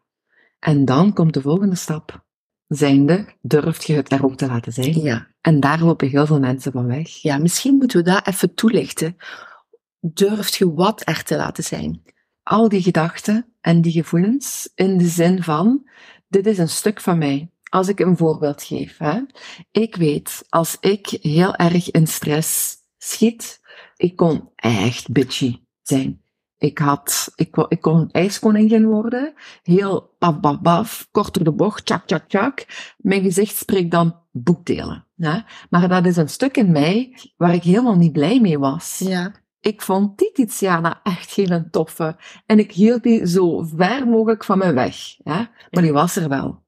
En 0.58 0.84
dan 0.84 1.12
komt 1.12 1.34
de 1.34 1.40
volgende 1.40 1.76
stap. 1.76 2.24
Zijnde, 2.66 3.26
durft 3.40 3.84
je 3.84 3.94
het 3.94 4.12
er 4.12 4.24
ook 4.24 4.36
te 4.36 4.46
laten 4.46 4.72
zijn? 4.72 5.00
ja. 5.00 5.26
En 5.40 5.60
daar 5.60 5.80
lopen 5.80 6.08
heel 6.08 6.26
veel 6.26 6.40
mensen 6.40 6.72
van 6.72 6.86
weg. 6.86 7.08
Ja, 7.08 7.38
misschien 7.38 7.76
moeten 7.76 7.98
we 7.98 8.10
dat 8.10 8.26
even 8.26 8.54
toelichten. 8.54 9.16
Durft 10.00 10.54
je 10.54 10.74
wat 10.74 11.02
er 11.04 11.22
te 11.22 11.36
laten 11.36 11.64
zijn? 11.64 12.02
al 12.46 12.68
die 12.68 12.82
gedachten 12.82 13.52
en 13.60 13.80
die 13.80 13.92
gevoelens 13.92 14.70
in 14.74 14.98
de 14.98 15.08
zin 15.08 15.42
van, 15.42 15.88
dit 16.28 16.46
is 16.46 16.58
een 16.58 16.68
stuk 16.68 17.00
van 17.00 17.18
mij. 17.18 17.50
Als 17.68 17.88
ik 17.88 18.00
een 18.00 18.16
voorbeeld 18.16 18.62
geef, 18.62 18.98
hè. 18.98 19.20
Ik 19.70 19.96
weet, 19.96 20.44
als 20.48 20.76
ik 20.80 21.06
heel 21.06 21.54
erg 21.54 21.90
in 21.90 22.06
stress 22.06 22.76
schiet, 22.98 23.60
ik 23.96 24.16
kon 24.16 24.48
echt 24.56 25.10
bitchy 25.10 25.60
zijn. 25.82 26.22
Ik 26.58 26.78
had, 26.78 27.32
ik, 27.34 27.56
ik 27.68 27.80
kon 27.80 27.96
een 27.96 28.10
ijskoningin 28.10 28.86
worden, 28.86 29.34
heel 29.62 30.14
paf, 30.18 30.40
paf, 30.40 30.60
paf, 30.62 31.08
kort 31.10 31.34
door 31.34 31.44
de 31.44 31.52
bocht, 31.52 31.86
tjak, 31.86 32.06
tjak, 32.06 32.28
tjak. 32.28 32.66
Mijn 32.96 33.22
gezicht 33.22 33.56
spreekt 33.56 33.90
dan 33.90 34.16
boekdelen. 34.32 35.04
Hè? 35.16 35.38
Maar 35.70 35.88
dat 35.88 36.06
is 36.06 36.16
een 36.16 36.28
stuk 36.28 36.56
in 36.56 36.72
mij 36.72 37.18
waar 37.36 37.54
ik 37.54 37.62
helemaal 37.62 37.96
niet 37.96 38.12
blij 38.12 38.40
mee 38.40 38.58
was. 38.58 38.98
Ja, 38.98 39.32
ik 39.60 39.82
vond 39.82 40.18
die 40.18 40.32
Tiziana 40.32 41.00
echt 41.02 41.32
geen 41.32 41.68
toffe. 41.70 42.16
En 42.46 42.58
ik 42.58 42.72
hield 42.72 43.02
die 43.02 43.26
zo 43.26 43.62
ver 43.62 44.06
mogelijk 44.06 44.44
van 44.44 44.58
me 44.58 44.72
weg. 44.72 44.96
Hè? 45.22 45.44
Maar 45.70 45.82
die 45.82 45.92
was 45.92 46.16
er 46.16 46.28
wel. 46.28 46.64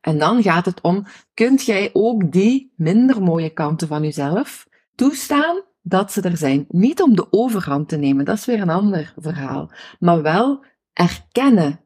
En 0.00 0.18
dan 0.18 0.42
gaat 0.42 0.64
het 0.64 0.80
om, 0.80 1.06
kunt 1.34 1.64
jij 1.64 1.90
ook 1.92 2.32
die 2.32 2.72
minder 2.76 3.22
mooie 3.22 3.50
kanten 3.50 3.88
van 3.88 4.02
jezelf 4.02 4.66
toestaan 4.94 5.62
dat 5.82 6.12
ze 6.12 6.20
er 6.20 6.36
zijn? 6.36 6.64
Niet 6.68 7.02
om 7.02 7.16
de 7.16 7.26
overhand 7.30 7.88
te 7.88 7.96
nemen, 7.96 8.24
dat 8.24 8.36
is 8.36 8.44
weer 8.44 8.60
een 8.60 8.70
ander 8.70 9.14
verhaal. 9.16 9.70
Maar 9.98 10.22
wel 10.22 10.64
erkennen, 10.92 11.80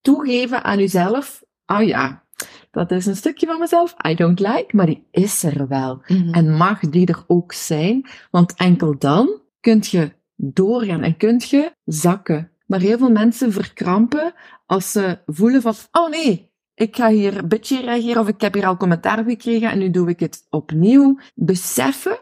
toegeven 0.00 0.64
aan 0.64 0.78
jezelf, 0.78 1.44
oh 1.66 1.82
ja, 1.82 2.24
dat 2.70 2.90
is 2.90 3.06
een 3.06 3.16
stukje 3.16 3.46
van 3.46 3.58
mezelf, 3.58 3.94
I 4.08 4.14
don't 4.14 4.40
like, 4.40 4.68
maar 4.70 4.86
die 4.86 5.06
is 5.10 5.42
er 5.42 5.68
wel. 5.68 6.02
Mhm. 6.06 6.32
En 6.32 6.56
mag 6.56 6.80
die 6.80 7.06
er 7.06 7.24
ook 7.26 7.52
zijn, 7.52 8.08
want 8.30 8.54
enkel 8.54 8.98
dan 8.98 9.40
kunt 9.60 9.88
je 9.88 10.12
doorgaan 10.36 11.02
en 11.02 11.16
kunt 11.16 11.48
je 11.48 11.72
zakken. 11.84 12.50
Maar 12.66 12.80
heel 12.80 12.98
veel 12.98 13.10
mensen 13.10 13.52
verkrampen 13.52 14.34
als 14.66 14.92
ze 14.92 15.18
voelen 15.26 15.62
van, 15.62 15.74
oh 15.92 16.10
nee, 16.10 16.50
ik 16.74 16.96
ga 16.96 17.08
hier 17.08 17.38
een 17.38 17.48
beetje 17.48 17.80
reageren 17.80 18.22
of 18.22 18.28
ik 18.28 18.40
heb 18.40 18.54
hier 18.54 18.66
al 18.66 18.76
commentaar 18.76 19.24
gekregen 19.24 19.70
en 19.70 19.78
nu 19.78 19.90
doe 19.90 20.08
ik 20.08 20.20
het 20.20 20.46
opnieuw. 20.50 21.18
Beseffen 21.34 22.18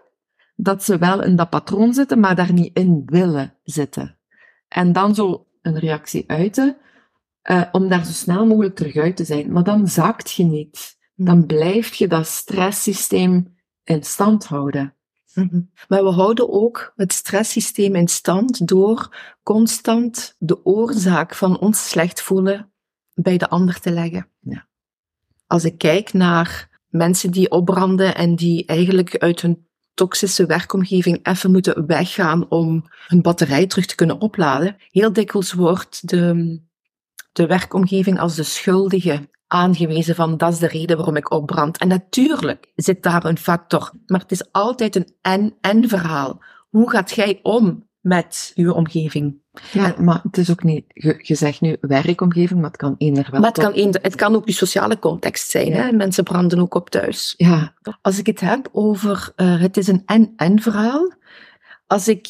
dat 0.61 0.85
ze 0.85 0.99
wel 0.99 1.23
in 1.23 1.37
dat 1.37 1.51
patroon 1.51 1.95
zitten, 1.95 2.21
maar 2.21 2.35
daar 2.35 2.53
niet 2.53 2.77
in 2.77 3.03
willen 3.07 3.55
zitten. 3.65 4.19
En 4.69 4.93
dan 4.93 5.15
zo 5.15 5.47
een 5.63 5.79
reactie 5.79 6.25
uiten, 6.27 6.77
eh, 7.43 7.63
om 7.73 7.89
daar 7.89 8.05
zo 8.05 8.13
snel 8.13 8.47
mogelijk 8.47 8.75
terug 8.75 8.97
uit 8.97 9.17
te 9.17 9.25
zijn. 9.25 9.53
Maar 9.53 9.65
dan 9.65 9.89
zakt 9.89 10.33
je 10.33 10.45
niet. 10.45 10.97
Dan 11.15 11.47
blijf 11.47 11.95
je 11.95 12.09
dat 12.09 12.27
stresssysteem 12.27 13.57
in 13.85 14.03
stand 14.03 14.45
houden. 14.45 14.95
Mhm. 15.35 15.61
Maar 15.89 16.05
we 16.05 16.11
houden 16.11 16.53
ook 16.53 16.93
het 16.97 17.13
stresssysteem 17.13 17.95
in 17.95 18.09
stand 18.09 18.67
door 18.67 19.17
constant 19.43 20.35
de 20.39 20.65
oorzaak 20.65 21.35
van 21.35 21.59
ons 21.59 21.89
slecht 21.89 22.23
voelen 22.23 22.73
bij 23.15 23.39
de 23.39 23.49
ander 23.49 23.81
te 23.81 23.91
leggen. 23.91 24.29
Ja. 24.41 24.69
Als 25.47 25.65
ik 25.65 25.79
kijk 25.79 26.13
naar 26.13 26.79
mensen 26.89 27.31
die 27.31 27.51
opbranden 27.51 28.15
en 28.15 28.37
die 28.37 28.67
eigenlijk 28.67 29.17
uit 29.17 29.41
hun 29.41 29.68
toxische 29.99 30.47
werkomgeving 30.47 31.27
even 31.27 31.51
moeten 31.51 31.87
weggaan 31.87 32.51
om 32.51 32.85
hun 33.07 33.23
batterij 33.23 33.67
terug 33.67 33.87
te 33.87 33.95
kunnen 33.95 34.21
opladen, 34.21 34.77
heel 34.91 35.13
dikwijls 35.13 35.53
wordt 35.53 36.09
de, 36.09 36.61
de 37.33 37.47
werkomgeving 37.47 38.19
als 38.21 38.35
de 38.35 38.43
schuldige 38.43 39.29
aangewezen 39.47 40.15
van 40.15 40.37
dat 40.37 40.53
is 40.53 40.59
de 40.59 40.67
reden 40.67 40.97
waarom 40.97 41.17
ik 41.17 41.31
opbrand. 41.31 41.79
En 41.79 41.89
natuurlijk 41.89 42.73
zit 42.75 43.03
daar 43.03 43.25
een 43.25 43.39
factor, 43.39 43.93
maar 44.07 44.21
het 44.21 44.33
is 44.33 44.53
altijd 44.53 44.97
een 44.97 45.09
en-en 45.21 45.89
verhaal. 45.89 46.43
Hoe 46.69 46.91
gaat 46.91 47.11
jij 47.11 47.41
om 47.43 47.89
met 48.01 48.53
uw 48.55 48.73
omgeving? 48.73 49.41
Ja, 49.73 49.95
maar 49.99 50.21
het 50.23 50.37
is 50.39 50.51
ook 50.51 50.63
niet, 50.63 50.85
je, 50.89 51.19
je 51.23 51.35
zegt 51.35 51.61
nu 51.61 51.77
werkomgeving, 51.81 52.61
maar 52.61 52.71
het 52.71 52.79
kan 52.79 52.95
eender 52.99 53.29
wel. 53.31 53.41
Maar 53.41 53.51
het 53.51 53.59
kan, 53.59 53.73
eender- 53.73 54.03
het 54.03 54.15
kan 54.15 54.35
ook 54.35 54.47
je 54.47 54.53
sociale 54.53 54.99
context 54.99 55.51
zijn. 55.51 55.67
Ja. 55.67 55.75
Hè? 55.83 55.93
Mensen 55.93 56.25
branden 56.25 56.61
ook 56.61 56.75
op 56.75 56.91
thuis. 56.91 57.35
Ja, 57.37 57.75
Als 58.03 58.19
ik 58.19 58.27
het 58.27 58.41
heb 58.41 58.69
over 58.73 59.33
eh, 59.37 59.61
het 59.61 59.77
is 59.77 59.87
een 59.87 60.03
en-en 60.07 60.61
verhaal. 60.63 61.13
Als 61.87 62.09
ik 62.09 62.27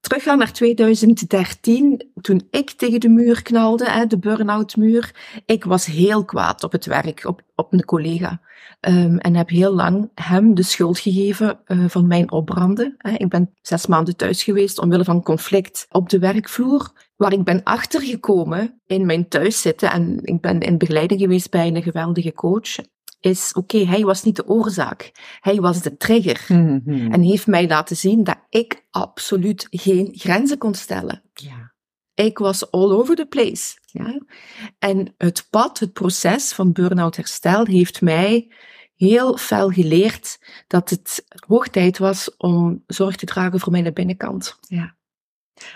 terugga 0.00 0.34
naar 0.34 0.52
2013, 0.52 2.10
toen 2.20 2.46
ik 2.50 2.70
tegen 2.70 3.00
de 3.00 3.08
muur 3.08 3.42
knalde, 3.42 3.90
hè, 3.90 4.06
de 4.06 4.18
burn-out 4.18 4.76
muur, 4.76 5.14
ik 5.46 5.64
was 5.64 5.86
heel 5.86 6.24
kwaad 6.24 6.64
op 6.64 6.72
het 6.72 6.86
werk, 6.86 7.24
op, 7.24 7.42
op 7.54 7.72
een 7.72 7.84
collega. 7.84 8.40
Ehm, 8.80 9.16
en 9.16 9.34
heb 9.34 9.48
heel 9.48 9.74
lang 9.74 10.10
hem 10.14 10.54
de 10.54 10.62
schuld 10.62 10.98
gegeven 10.98 11.60
eh, 11.64 11.84
van 11.88 12.06
mijn 12.06 12.30
opbranden. 12.30 12.94
Hè. 12.98 13.10
Ik 13.10 13.28
ben 13.28 13.50
zes 13.62 13.86
maanden 13.86 14.16
thuis 14.16 14.42
geweest 14.42 14.78
omwille 14.78 15.04
van 15.04 15.22
conflict 15.22 15.86
op 15.90 16.08
de 16.08 16.18
werkvloer, 16.18 16.92
waar 17.16 17.32
ik 17.32 17.44
ben 17.44 17.62
achtergekomen 17.62 18.80
in 18.86 19.06
mijn 19.06 19.28
thuiszitten. 19.28 19.90
En 19.90 20.20
ik 20.22 20.40
ben 20.40 20.60
in 20.60 20.78
begeleiding 20.78 21.20
geweest 21.20 21.50
bij 21.50 21.66
een 21.66 21.82
geweldige 21.82 22.32
coach. 22.32 22.76
Is 23.20 23.52
oké, 23.52 23.78
hij 23.78 24.04
was 24.04 24.22
niet 24.22 24.36
de 24.36 24.46
oorzaak. 24.46 25.12
Hij 25.40 25.60
was 25.60 25.82
de 25.82 25.96
trigger. 25.96 26.44
Mhm. 26.48 27.12
En 27.12 27.20
heeft 27.22 27.46
mij 27.46 27.68
laten 27.68 27.96
zien 27.96 28.24
dat 28.24 28.38
ik 28.48 28.86
absoluut 28.90 29.66
geen 29.70 30.08
grenzen 30.12 30.58
kon 30.58 30.74
stellen. 30.74 31.22
ja. 31.34 31.68
Ik 32.14 32.38
was 32.38 32.70
all 32.70 32.90
over 32.90 33.16
the 33.16 33.26
place. 33.26 33.78
Ja? 33.86 34.20
En 34.78 35.14
het 35.16 35.46
pad, 35.50 35.78
het 35.78 35.92
proces 35.92 36.52
van 36.52 36.72
burn-out 36.72 37.16
herstel 37.16 37.64
heeft 37.64 38.00
mij 38.00 38.52
heel 38.94 39.36
fel 39.36 39.70
geleerd 39.70 40.38
dat 40.66 40.90
het 40.90 41.24
hoog 41.46 41.68
tijd 41.68 41.98
was 41.98 42.36
om 42.36 42.84
zorg 42.86 43.16
te 43.16 43.26
dragen 43.26 43.60
voor 43.60 43.72
mijn 43.72 43.92
binnenkant. 43.92 44.58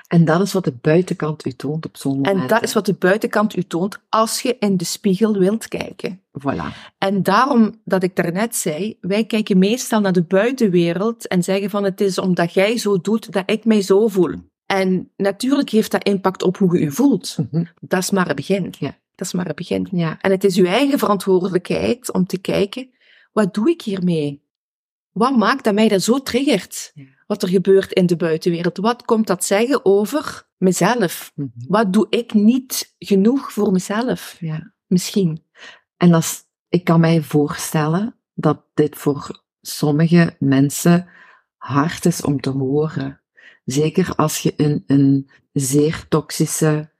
En 0.06 0.24
dat 0.24 0.40
is 0.40 0.52
wat 0.52 0.64
de 0.64 0.74
buitenkant 0.80 1.46
u 1.46 1.52
toont 1.52 1.86
op 1.86 1.96
zo'n 1.96 2.16
moment. 2.16 2.40
En 2.40 2.46
dat 2.46 2.62
is 2.62 2.72
wat 2.72 2.86
de 2.86 2.94
buitenkant 2.94 3.56
u 3.56 3.62
toont 3.62 3.98
als 4.08 4.40
je 4.40 4.56
in 4.58 4.76
de 4.76 4.84
spiegel 4.84 5.38
wilt 5.38 5.68
kijken. 5.68 6.20
Voilà. 6.40 6.94
En 6.98 7.22
daarom 7.22 7.80
dat 7.84 8.02
ik 8.02 8.16
daarnet 8.16 8.56
zei, 8.56 8.96
wij 9.00 9.24
kijken 9.24 9.58
meestal 9.58 10.00
naar 10.00 10.12
de 10.12 10.22
buitenwereld 10.22 11.26
en 11.28 11.42
zeggen 11.42 11.70
van 11.70 11.84
het 11.84 12.00
is 12.00 12.18
omdat 12.18 12.52
jij 12.52 12.78
zo 12.78 13.00
doet 13.00 13.32
dat 13.32 13.50
ik 13.50 13.64
mij 13.64 13.82
zo 13.82 14.08
voel. 14.08 14.34
En 14.66 15.10
natuurlijk 15.16 15.70
heeft 15.70 15.90
dat 15.90 16.04
impact 16.04 16.42
op 16.42 16.56
hoe 16.56 16.78
je 16.78 16.84
je 16.84 16.90
voelt. 16.90 17.36
Mhm. 17.50 17.64
Dat 17.80 18.02
is 18.02 18.10
maar 18.10 18.26
het 18.26 18.36
begin. 18.36 18.74
Ja. 18.78 18.98
Dat 19.14 19.26
is 19.26 19.32
maar 19.32 19.46
het 19.46 19.56
begin. 19.56 19.88
Ja. 19.90 20.18
En 20.20 20.30
het 20.30 20.44
is 20.44 20.56
uw 20.56 20.64
eigen 20.64 20.98
verantwoordelijkheid 20.98 22.12
om 22.12 22.26
te 22.26 22.38
kijken, 22.38 22.90
wat 23.32 23.54
doe 23.54 23.70
ik 23.70 23.82
hiermee? 23.82 24.42
Wat 25.12 25.36
maakt 25.36 25.64
dat 25.64 25.74
mij 25.74 25.88
dat 25.88 26.02
zo 26.02 26.18
triggert? 26.18 26.90
Ja. 26.94 27.04
Wat 27.26 27.42
er 27.42 27.48
gebeurt 27.48 27.92
in 27.92 28.06
de 28.06 28.16
buitenwereld? 28.16 28.76
Wat 28.76 29.04
komt 29.04 29.26
dat 29.26 29.44
zeggen 29.44 29.84
over 29.84 30.48
mezelf? 30.56 31.32
Mhm. 31.34 31.48
Wat 31.68 31.92
doe 31.92 32.06
ik 32.10 32.34
niet 32.34 32.94
genoeg 32.98 33.52
voor 33.52 33.72
mezelf? 33.72 34.36
ja. 34.40 34.72
Misschien. 34.86 35.42
En 35.96 36.20
ik 36.68 36.84
kan 36.84 37.00
mij 37.00 37.22
voorstellen 37.22 38.14
dat 38.34 38.62
dit 38.74 38.96
voor 38.96 39.42
sommige 39.60 40.36
mensen 40.38 41.08
hard 41.56 42.04
is 42.04 42.22
om 42.22 42.40
te 42.40 42.50
horen. 42.50 43.20
Zeker 43.64 44.14
als 44.14 44.38
je 44.38 44.52
in 44.56 44.84
een 44.86 45.30
zeer 45.52 46.06
toxische 46.08 46.90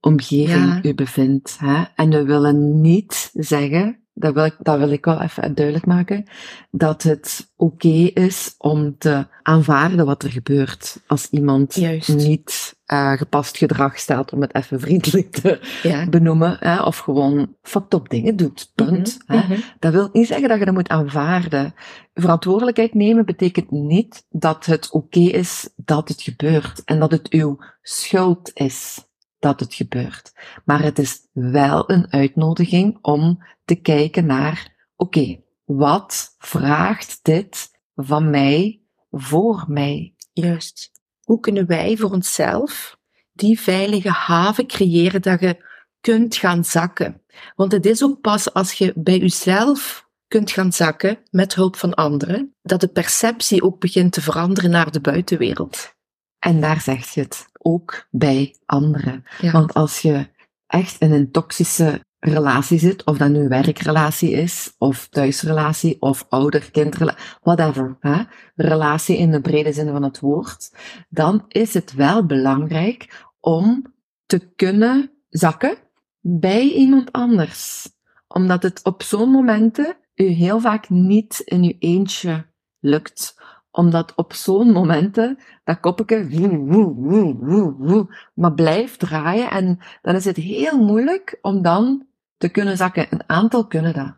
omgeving 0.00 0.64
Ja. 0.66 0.78
je 0.82 0.94
bevindt. 0.94 1.58
Hè? 1.58 1.82
En 1.94 2.10
we 2.10 2.22
willen 2.24 2.80
niet 2.80 3.30
zeggen, 3.32 4.03
dat 4.14 4.34
wil, 4.34 4.44
ik, 4.44 4.56
dat 4.58 4.78
wil 4.78 4.90
ik 4.90 5.04
wel 5.04 5.20
even 5.20 5.54
duidelijk 5.54 5.86
maken, 5.86 6.24
dat 6.70 7.02
het 7.02 7.52
oké 7.56 8.10
is 8.14 8.54
om 8.58 8.98
te 8.98 9.26
aanvaarden 9.42 10.06
wat 10.06 10.22
er 10.22 10.30
gebeurt 10.30 11.00
als 11.06 11.28
iemand 11.30 11.74
Juist. 11.74 12.08
niet 12.08 12.74
eh, 12.86 13.12
gepast 13.12 13.56
gedrag 13.56 13.98
stelt, 13.98 14.32
om 14.32 14.40
het 14.40 14.54
even 14.54 14.80
vriendelijk 14.80 15.30
te 15.30 15.60
Ja. 15.82 16.08
benoemen, 16.08 16.56
hè, 16.60 16.82
of 16.82 16.98
gewoon 16.98 17.54
fucked 17.62 17.94
up 17.94 18.08
dingen 18.08 18.36
doet. 18.36 18.70
Punt. 18.74 19.18
Mhm, 19.26 19.38
hè. 19.38 19.46
mhm. 19.46 19.60
Dat 19.78 19.92
wil 19.92 20.08
niet 20.12 20.26
zeggen 20.26 20.48
dat 20.48 20.58
je 20.58 20.64
dat 20.64 20.74
moet 20.74 20.88
aanvaarden. 20.88 21.74
Verantwoordelijkheid 22.14 22.94
nemen 22.94 23.24
betekent 23.24 23.70
niet 23.70 24.26
dat 24.30 24.66
het 24.66 24.90
oké 24.90 25.20
is 25.20 25.68
dat 25.76 26.08
het 26.08 26.22
gebeurt 26.22 26.82
en 26.84 26.98
dat 26.98 27.10
het 27.10 27.28
uw 27.30 27.58
schuld 27.82 28.50
is 28.54 29.03
dat 29.44 29.60
het 29.60 29.74
gebeurt. 29.74 30.32
Maar 30.64 30.82
het 30.82 30.98
is 30.98 31.28
wel 31.32 31.90
een 31.90 32.12
uitnodiging 32.12 32.98
om 33.02 33.44
te 33.64 33.74
kijken 33.74 34.26
naar, 34.26 34.88
oké, 34.96 35.40
wat 35.64 36.34
vraagt 36.38 37.18
dit 37.22 37.70
van 37.94 38.30
mij 38.30 38.82
voor 39.10 39.64
mij? 39.68 40.14
Juist. 40.32 40.90
Hoe 41.22 41.40
kunnen 41.40 41.66
wij 41.66 41.96
voor 41.96 42.10
onszelf 42.10 42.98
die 43.32 43.60
veilige 43.60 44.10
haven 44.10 44.66
creëren 44.66 45.22
dat 45.22 45.40
je 45.40 45.64
kunt 46.00 46.36
gaan 46.36 46.64
zakken? 46.64 47.22
Want 47.56 47.72
het 47.72 47.86
is 47.86 48.02
ook 48.02 48.20
pas 48.20 48.52
als 48.52 48.72
je 48.72 48.92
bij 48.96 49.18
jezelf 49.18 50.08
kunt 50.28 50.50
gaan 50.50 50.72
zakken 50.72 51.18
met 51.30 51.54
hulp 51.54 51.76
van 51.76 51.94
anderen, 51.94 52.54
dat 52.62 52.80
de 52.80 52.88
perceptie 52.88 53.62
ook 53.62 53.80
begint 53.80 54.12
te 54.12 54.20
veranderen 54.20 54.70
naar 54.70 54.90
de 54.90 55.00
buitenwereld. 55.00 55.94
En 56.38 56.60
daar 56.60 56.80
zegt 56.80 57.14
je 57.14 57.20
het 57.20 57.52
ook 57.64 58.06
bij 58.10 58.56
anderen. 58.66 59.24
Ja. 59.40 59.52
Want 59.52 59.74
als 59.74 60.00
je 60.00 60.26
echt 60.66 61.00
in 61.00 61.12
een 61.12 61.30
toxische 61.30 62.00
relatie 62.18 62.78
zit, 62.78 63.04
of 63.04 63.16
dat 63.16 63.28
nu 63.28 63.48
werkrelatie 63.48 64.30
is, 64.30 64.74
of 64.78 65.08
thuisrelatie, 65.08 65.96
of 66.00 66.26
ouder-kindrelatie, 66.28 67.24
whatever, 67.42 67.96
hè? 68.00 68.22
relatie 68.54 69.16
in 69.16 69.30
de 69.30 69.40
brede 69.40 69.72
zin 69.72 69.88
van 69.88 70.02
het 70.02 70.20
woord, 70.20 70.70
dan 71.08 71.44
is 71.48 71.74
het 71.74 71.94
wel 71.94 72.26
belangrijk 72.26 73.26
om 73.40 73.94
te 74.26 74.52
kunnen 74.56 75.10
zakken 75.28 75.76
bij 76.20 76.72
iemand 76.72 77.12
anders. 77.12 77.88
Omdat 78.28 78.62
het 78.62 78.80
op 78.82 79.02
zo'n 79.02 79.30
momenten 79.30 79.96
u 80.14 80.24
heel 80.24 80.60
vaak 80.60 80.88
niet 80.88 81.42
in 81.44 81.62
uw 81.62 81.74
eentje 81.78 82.46
lukt. 82.80 83.40
Omdat 83.74 84.14
op 84.14 84.32
zo'n 84.32 84.72
momenten 84.72 85.38
dat 85.64 85.78
woe, 85.80 86.94
woe, 86.94 87.34
woe, 87.34 87.74
woe, 87.78 88.16
maar 88.34 88.54
blijft 88.54 88.98
draaien. 88.98 89.50
En 89.50 89.78
dan 90.02 90.14
is 90.14 90.24
het 90.24 90.36
heel 90.36 90.78
moeilijk 90.78 91.38
om 91.42 91.62
dan 91.62 92.06
te 92.36 92.48
kunnen 92.48 92.76
zakken. 92.76 93.06
Een 93.10 93.22
aantal 93.28 93.66
kunnen 93.66 93.94
dat. 93.94 94.16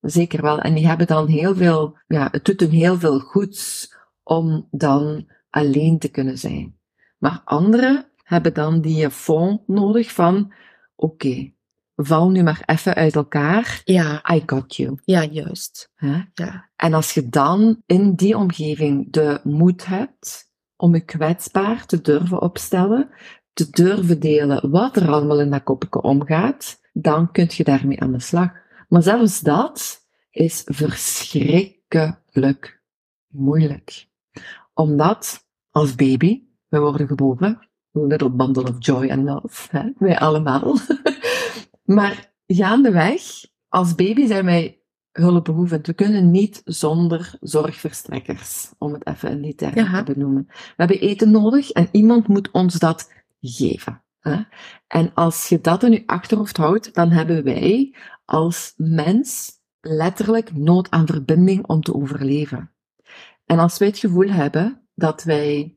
Zeker 0.00 0.42
wel. 0.42 0.60
En 0.60 0.74
die 0.74 0.86
hebben 0.86 1.06
dan 1.06 1.26
heel 1.26 1.54
veel, 1.54 1.98
ja, 2.06 2.28
het 2.30 2.44
doet 2.44 2.60
hun 2.60 2.70
heel 2.70 2.98
veel 2.98 3.18
goeds 3.18 3.94
om 4.22 4.68
dan 4.70 5.28
alleen 5.50 5.98
te 5.98 6.08
kunnen 6.08 6.38
zijn. 6.38 6.76
Maar 7.18 7.40
anderen 7.44 8.06
hebben 8.22 8.54
dan 8.54 8.80
die 8.80 9.10
fond 9.10 9.68
nodig 9.68 10.12
van, 10.12 10.52
oké, 10.94 11.52
val 11.96 12.30
nu 12.30 12.42
maar 12.42 12.62
even 12.66 12.94
uit 12.94 13.14
elkaar. 13.14 13.80
Ja, 13.84 14.34
I 14.34 14.42
got 14.46 14.76
you. 14.76 14.98
ja 15.04 15.24
juist. 15.24 15.90
Ja. 16.34 16.70
En 16.76 16.94
als 16.94 17.14
je 17.14 17.28
dan 17.28 17.82
in 17.86 18.14
die 18.14 18.36
omgeving 18.36 19.12
de 19.12 19.40
moed 19.42 19.86
hebt 19.86 20.50
om 20.76 20.94
je 20.94 21.00
kwetsbaar 21.00 21.86
te 21.86 22.00
durven 22.00 22.40
opstellen, 22.40 23.10
te 23.52 23.70
durven 23.70 24.20
delen 24.20 24.70
wat 24.70 24.96
er 24.96 25.10
allemaal 25.10 25.40
in 25.40 25.50
dat 25.50 25.62
koppetje 25.62 26.02
omgaat, 26.02 26.80
dan 26.92 27.32
kun 27.32 27.48
je 27.50 27.64
daarmee 27.64 28.00
aan 28.00 28.12
de 28.12 28.20
slag. 28.20 28.50
Maar 28.88 29.02
zelfs 29.02 29.40
dat 29.40 30.06
is 30.30 30.62
verschrikkelijk 30.64 32.82
moeilijk. 33.28 34.08
Omdat 34.74 35.46
als 35.70 35.94
baby, 35.94 36.42
we 36.68 36.78
worden 36.78 37.06
geboren, 37.06 37.68
een 37.92 38.06
little 38.06 38.30
bundle 38.30 38.62
of 38.62 38.76
joy 38.78 39.10
and 39.10 39.24
love, 39.24 39.76
hè? 39.76 39.90
wij 39.98 40.18
allemaal. 40.18 40.62
maar 41.82 42.32
gaandeweg, 42.46 43.22
als 43.68 43.94
baby 43.94 44.26
zijn 44.26 44.44
wij 44.44 44.80
hulpbehoevend. 45.12 45.86
We 45.86 45.92
kunnen 45.92 46.30
niet 46.30 46.62
zonder 46.64 47.36
zorgverstrekkers, 47.40 48.72
om 48.78 48.92
het 48.92 49.06
even 49.06 49.30
in 49.30 49.42
die 49.42 49.54
termen 49.54 49.84
Ja. 49.84 50.02
te 50.02 50.12
benoemen. 50.12 50.44
We 50.48 50.54
hebben 50.76 51.00
eten 51.00 51.30
nodig 51.30 51.70
en 51.70 51.88
iemand 51.92 52.28
moet 52.28 52.50
ons 52.50 52.74
dat 52.78 53.12
geven. 53.40 54.02
Hè? 54.20 54.42
En 54.86 55.14
als 55.14 55.48
je 55.48 55.60
dat 55.60 55.82
in 55.82 55.92
je 55.92 56.02
achterhoofd 56.06 56.56
houdt, 56.56 56.94
dan 56.94 57.10
hebben 57.10 57.44
wij 57.44 57.94
als 58.24 58.72
mens 58.76 59.50
letterlijk 59.80 60.56
nood 60.56 60.90
aan 60.90 61.06
verbinding 61.06 61.66
om 61.66 61.80
te 61.80 61.94
overleven. 61.94 62.72
En 63.44 63.58
als 63.58 63.78
wij 63.78 63.88
het 63.88 63.98
gevoel 63.98 64.28
hebben 64.28 64.88
dat 64.94 65.22
wij, 65.22 65.76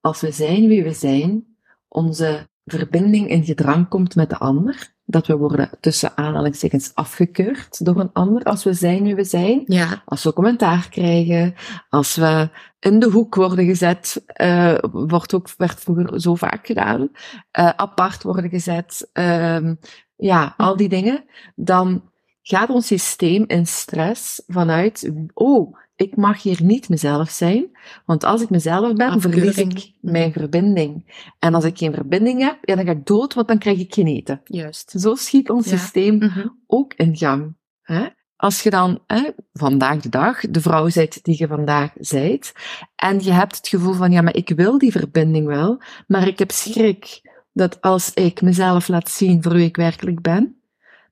als 0.00 0.20
we 0.20 0.32
zijn 0.32 0.68
wie 0.68 0.82
we 0.82 0.92
zijn, 0.92 1.56
onze 1.88 2.48
verbinding 2.64 3.28
in 3.28 3.44
gedrang 3.44 3.88
komt 3.88 4.14
met 4.14 4.30
de 4.30 4.38
ander, 4.38 4.94
dat 5.10 5.26
we 5.26 5.36
worden 5.36 5.70
tussen 5.80 6.16
aanhalingstekens 6.16 6.90
afgekeurd 6.94 7.84
door 7.84 8.00
een 8.00 8.12
ander 8.12 8.42
als 8.42 8.64
we 8.64 8.72
zijn 8.72 9.02
wie 9.02 9.14
we 9.14 9.24
zijn, 9.24 9.62
Ja. 9.66 10.02
als 10.04 10.24
we 10.24 10.32
commentaar 10.32 10.88
krijgen, 10.90 11.54
als 11.88 12.16
we 12.16 12.48
in 12.78 12.98
de 12.98 13.10
hoek 13.10 13.34
worden 13.34 13.64
gezet, 13.64 14.22
eh, 14.26 14.74
wordt 14.92 15.34
ook, 15.34 15.48
werd 15.56 15.80
vroeger 15.80 16.20
zo 16.20 16.34
vaak 16.34 16.66
gedaan, 16.66 17.08
eh, 17.50 17.68
apart 17.68 18.22
worden 18.22 18.50
gezet, 18.50 19.10
ehm, 19.12 19.74
ja, 20.16 20.54
al 20.56 20.76
die 20.76 20.88
dingen, 20.88 21.24
dan 21.54 22.02
gaat 22.42 22.68
ons 22.68 22.86
systeem 22.86 23.44
in 23.46 23.66
stress 23.66 24.42
vanuit, 24.46 25.12
oh, 25.34 25.76
ik 26.00 26.16
mag 26.16 26.42
hier 26.42 26.62
niet 26.62 26.88
mezelf 26.88 27.30
zijn, 27.30 27.78
want 28.06 28.24
als 28.24 28.42
ik 28.42 28.50
mezelf 28.50 28.94
ben, 28.94 29.20
verlies 29.20 29.56
ik 29.58 29.92
mijn 30.00 30.32
verbinding. 30.32 31.22
En 31.38 31.54
als 31.54 31.64
ik 31.64 31.78
geen 31.78 31.94
verbinding 31.94 32.40
heb, 32.42 32.58
ja, 32.62 32.74
dan 32.76 32.84
ga 32.84 32.90
ik 32.90 33.06
dood, 33.06 33.34
want 33.34 33.48
dan 33.48 33.58
krijg 33.58 33.78
ik 33.78 33.94
geen 33.94 34.06
eten. 34.06 34.40
Juist. 34.44 34.90
Zo 34.90 35.14
schiet 35.14 35.50
ons 35.50 35.70
Ja. 35.70 35.76
systeem 35.76 36.16
Mhm. 36.16 36.46
ook 36.66 36.94
in 36.94 37.16
gang. 37.16 37.56
Hè? 37.82 38.06
Als 38.36 38.62
je 38.62 38.70
dan 38.70 38.98
hè, 39.06 39.22
vandaag 39.52 40.00
de 40.00 40.08
dag 40.08 40.40
de 40.40 40.60
vrouw 40.60 40.88
bent 40.94 41.24
die 41.24 41.36
je 41.38 41.46
vandaag 41.46 41.92
zijt, 41.98 42.52
en 42.96 43.20
je 43.20 43.32
hebt 43.32 43.56
het 43.56 43.68
gevoel 43.68 43.92
van, 43.92 44.12
ja, 44.12 44.20
maar 44.22 44.36
ik 44.36 44.48
wil 44.56 44.78
die 44.78 44.92
verbinding 44.92 45.46
wel, 45.46 45.82
maar 46.06 46.26
ik 46.26 46.38
heb 46.38 46.50
schrik 46.50 47.20
dat 47.52 47.80
als 47.80 48.14
ik 48.14 48.42
mezelf 48.42 48.88
laat 48.88 49.10
zien 49.10 49.42
voor 49.42 49.52
wie 49.52 49.66
ik 49.66 49.76
werkelijk 49.76 50.20
ben, 50.20 50.60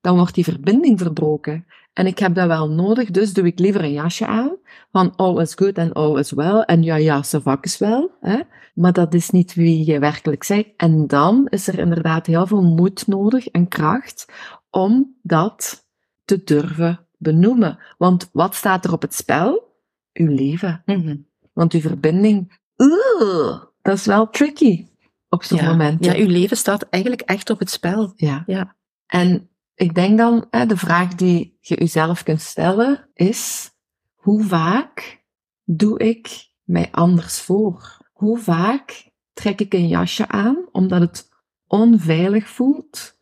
dan 0.00 0.16
wordt 0.16 0.35
die 0.35 0.45
verbinding 0.45 0.99
verbroken. 0.99 1.66
En 1.99 2.07
ik 2.07 2.19
heb 2.19 2.35
dat 2.35 2.47
wel 2.47 2.71
nodig, 2.71 3.11
dus 3.11 3.33
doe 3.33 3.47
ik 3.47 3.59
liever 3.59 3.83
een 3.83 3.93
jasje 3.93 4.26
aan, 4.26 4.57
van 4.93 5.17
all 5.17 5.40
is 5.40 5.55
good 5.55 5.78
and 5.78 5.95
all 5.95 6.19
is 6.19 6.31
well, 6.31 6.61
en 6.61 6.83
ja, 6.83 6.97
ja, 6.97 7.23
ze 7.23 7.40
vak 7.40 7.64
is 7.64 7.78
wel, 7.78 8.11
hè? 8.21 8.40
maar 8.75 8.93
dat 8.93 9.14
is 9.14 9.31
niet 9.31 9.55
wie 9.55 9.87
je 9.87 9.99
werkelijk 9.99 10.45
bent. 10.49 10.67
En 10.76 11.07
dan 11.07 11.47
is 11.49 11.69
er 11.69 11.78
inderdaad 11.78 12.26
heel 12.26 12.47
veel 12.47 12.62
moed 12.62 13.07
nodig 13.07 13.47
en 13.47 13.69
kracht 13.69 14.26
om 14.71 15.16
dat 15.22 15.87
te 16.25 16.44
durven 16.44 17.07
benoemen. 17.16 17.79
Want 17.96 18.29
wat 18.33 18.55
staat 18.55 18.85
er 18.85 18.92
op 18.92 19.03
het 19.03 19.14
spel? 19.14 19.77
Uw 20.12 20.35
leven. 20.35 20.83
Mhm. 20.87 21.16
Want 21.53 21.72
uw 21.72 21.81
verbinding, 21.81 22.59
oeh, 22.77 23.62
dat 23.83 23.94
is 23.96 24.07
wel 24.07 24.31
tricky 24.31 24.87
op 25.29 25.42
zo'n 25.42 25.59
Ja. 25.59 25.70
moment. 25.70 26.05
ja, 26.05 26.14
uw 26.14 26.29
leven 26.29 26.57
staat 26.57 26.83
eigenlijk 26.83 27.22
echt 27.22 27.51
op 27.51 27.59
het 27.59 27.70
spel. 27.70 28.12
Ja. 28.16 28.42
Ja. 28.46 28.77
En 29.07 29.49
ik 29.79 29.95
denk 29.95 30.19
dan, 30.19 30.47
hè, 30.51 30.67
de 30.67 30.77
vraag 30.77 31.14
die 31.14 31.57
je 31.61 31.75
jezelf 31.75 32.23
kunt 32.23 32.41
stellen 32.41 33.09
is, 33.14 33.71
hoe 34.14 34.45
vaak 34.45 35.25
doe 35.64 35.99
ik 35.99 36.49
mij 36.64 36.88
anders 36.91 37.41
voor? 37.41 37.99
Hoe 38.12 38.38
vaak 38.38 39.11
trek 39.33 39.61
ik 39.61 39.75
een 39.75 39.88
jasje 39.88 40.29
aan 40.29 40.69
omdat 40.73 41.01
het 41.01 41.29
onveilig 41.67 42.49
voelt 42.49 43.19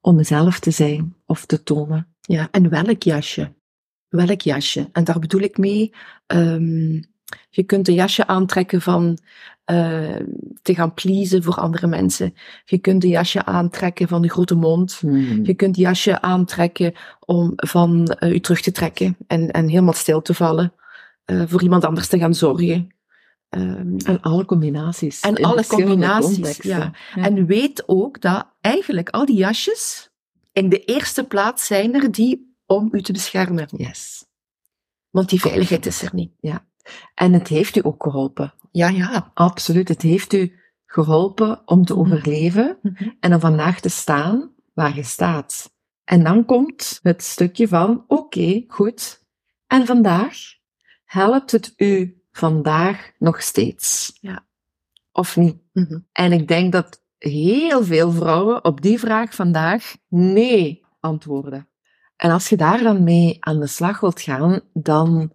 om 0.00 0.16
mezelf 0.16 0.58
te 0.58 0.70
zijn 0.70 1.16
of 1.26 1.46
te 1.46 1.62
tonen? 1.62 2.14
Ja, 2.20 2.48
en 2.50 2.68
welk 2.68 3.02
jasje? 3.02 3.54
Welk 4.08 4.40
jasje? 4.40 4.88
En 4.92 5.04
daar 5.04 5.18
bedoel 5.18 5.40
ik 5.40 5.58
mee, 5.58 5.94
ehm, 6.26 7.02
je 7.50 7.62
kunt 7.66 7.88
een 7.88 7.94
jasje 7.94 8.26
aantrekken 8.26 8.80
van 8.80 9.18
eh, 9.70 10.20
te 10.62 10.74
gaan 10.74 10.94
pleasen 10.94 11.42
voor 11.42 11.54
andere 11.54 11.86
mensen. 11.86 12.34
Je 12.64 12.78
kunt 12.78 13.04
een 13.04 13.10
jasje 13.10 13.44
aantrekken 13.44 14.08
van 14.08 14.22
de 14.22 14.28
grote 14.28 14.54
mond. 14.54 14.98
Je 15.42 15.54
kunt 15.54 15.76
een 15.76 15.82
jasje 15.82 16.20
aantrekken 16.20 16.92
om 17.26 17.52
van 17.56 18.06
eh, 18.06 18.30
u 18.32 18.40
terug 18.40 18.60
te 18.60 18.72
trekken 18.72 19.16
en, 19.26 19.50
en 19.50 19.68
helemaal 19.68 19.92
stil 19.92 20.22
te 20.22 20.34
vallen. 20.34 20.72
eh, 21.24 21.42
voor 21.46 21.62
iemand 21.62 21.84
anders 21.84 22.08
te 22.08 22.18
gaan 22.18 22.34
zorgen. 22.34 22.94
Ehm, 23.48 23.96
En 24.04 24.20
alle 24.20 24.44
combinaties. 24.44 25.20
En 25.20 25.36
alle 25.36 25.66
combinaties, 25.66 26.34
contexten. 26.34 26.68
ja. 26.68 26.92
En 27.14 27.46
weet 27.46 27.82
ook 27.88 28.20
dat 28.20 28.46
eigenlijk 28.60 29.08
al 29.08 29.24
die 29.26 29.36
jasjes 29.36 30.10
in 30.52 30.68
de 30.68 30.84
eerste 30.84 31.24
plaats 31.24 31.66
zijn 31.66 31.94
er 31.94 32.12
die 32.12 32.54
om 32.66 32.88
u 32.92 33.02
te 33.02 33.12
beschermen. 33.12 33.68
Yes. 33.76 34.24
Want 35.10 35.28
die 35.28 35.40
veiligheid 35.40 35.86
is 35.86 36.02
er 36.02 36.10
niet. 36.12 36.32
En 37.14 37.32
het 37.32 37.48
heeft 37.48 37.76
u 37.76 37.80
ook 37.84 38.02
geholpen. 38.02 38.54
Ja, 38.70 38.88
ja. 38.88 39.30
Absoluut. 39.34 39.88
Het 39.88 40.02
heeft 40.02 40.32
u 40.32 40.58
geholpen 40.86 41.62
om 41.64 41.84
te 41.84 41.92
Mhm. 41.92 42.02
overleven 42.02 42.78
en 43.20 43.34
om 43.34 43.40
vandaag 43.40 43.80
te 43.80 43.88
staan 43.88 44.50
waar 44.74 44.94
je 44.96 45.02
staat. 45.02 45.72
En 46.04 46.24
dan 46.24 46.44
komt 46.44 46.98
het 47.02 47.22
stukje 47.22 47.68
van, 47.68 48.04
oké, 48.06 48.64
goed. 48.68 49.24
En 49.66 49.86
vandaag 49.86 50.36
helpt 51.04 51.50
het 51.50 51.72
u 51.76 52.22
vandaag 52.32 53.10
nog 53.18 53.42
steeds? 53.42 54.18
Ja. 54.20 54.46
Of 55.12 55.36
niet? 55.36 55.56
Mhm. 55.72 55.98
En 56.12 56.32
ik 56.32 56.48
denk 56.48 56.72
dat 56.72 57.02
heel 57.18 57.84
veel 57.84 58.10
vrouwen 58.12 58.64
op 58.64 58.80
die 58.80 58.98
vraag 58.98 59.34
vandaag 59.34 59.96
nee 60.08 60.84
antwoorden. 61.00 61.68
En 62.16 62.30
als 62.30 62.48
je 62.48 62.56
daar 62.56 62.82
dan 62.82 63.04
mee 63.04 63.36
aan 63.40 63.60
de 63.60 63.66
slag 63.66 64.00
wilt 64.00 64.20
gaan, 64.20 64.60
dan, 64.72 65.32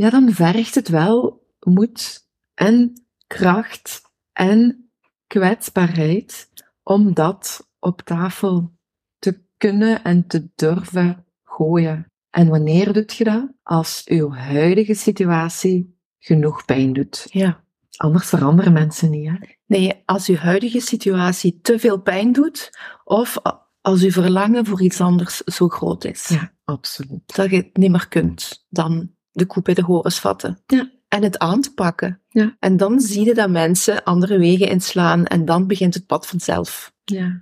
ja, 0.00 0.10
dan 0.10 0.32
vergt 0.32 0.74
het 0.74 0.88
wel 0.88 1.46
moed 1.60 2.26
en 2.54 3.06
kracht 3.26 4.02
en 4.32 4.90
kwetsbaarheid 5.26 6.50
om 6.82 7.14
dat 7.14 7.68
op 7.78 8.00
tafel 8.02 8.72
te 9.18 9.40
kunnen 9.56 10.04
en 10.04 10.26
te 10.26 10.48
durven 10.54 11.24
gooien. 11.44 12.06
En 12.30 12.48
wanneer 12.48 12.92
doet 12.92 13.14
je 13.14 13.24
dat? 13.24 13.52
Als 13.62 14.02
uw 14.06 14.32
huidige 14.32 14.94
situatie 14.94 15.98
genoeg 16.18 16.64
pijn 16.64 16.92
doet. 16.92 17.26
Ja. 17.30 17.64
Anders 17.96 18.28
veranderen 18.28 18.72
mensen 18.72 19.10
niet, 19.10 19.28
hè? 19.28 19.34
Nee, 19.66 20.02
als 20.04 20.28
uw 20.28 20.36
huidige 20.36 20.80
situatie 20.80 21.60
te 21.62 21.78
veel 21.78 22.00
pijn 22.00 22.32
doet, 22.32 22.70
of 23.04 23.38
als 23.80 24.02
uw 24.02 24.10
verlangen 24.10 24.66
voor 24.66 24.82
iets 24.82 25.00
anders 25.00 25.36
zo 25.36 25.68
groot 25.68 26.04
is, 26.04 26.28
Ja, 26.28 26.52
absoluut. 26.64 27.36
dat 27.36 27.50
je 27.50 27.56
het 27.56 27.76
niet 27.76 27.90
meer 27.90 28.08
kunt, 28.08 28.66
dan 28.68 29.18
de 29.32 29.46
koe 29.46 29.62
bij 29.62 29.74
de 29.74 29.82
horens 29.82 30.20
vatten. 30.20 30.58
Ja. 30.66 30.90
En 31.08 31.22
het 31.22 31.38
aan 31.38 31.60
te 31.60 31.74
pakken. 31.74 32.20
Ja. 32.28 32.56
En 32.58 32.76
dan 32.76 33.00
zie 33.00 33.24
je 33.24 33.34
dat 33.34 33.50
mensen 33.50 34.04
andere 34.04 34.38
wegen 34.38 34.68
inslaan 34.68 35.26
en 35.26 35.44
dan 35.44 35.66
begint 35.66 35.94
het 35.94 36.06
pad 36.06 36.26
vanzelf. 36.26 36.92
Ja, 37.04 37.40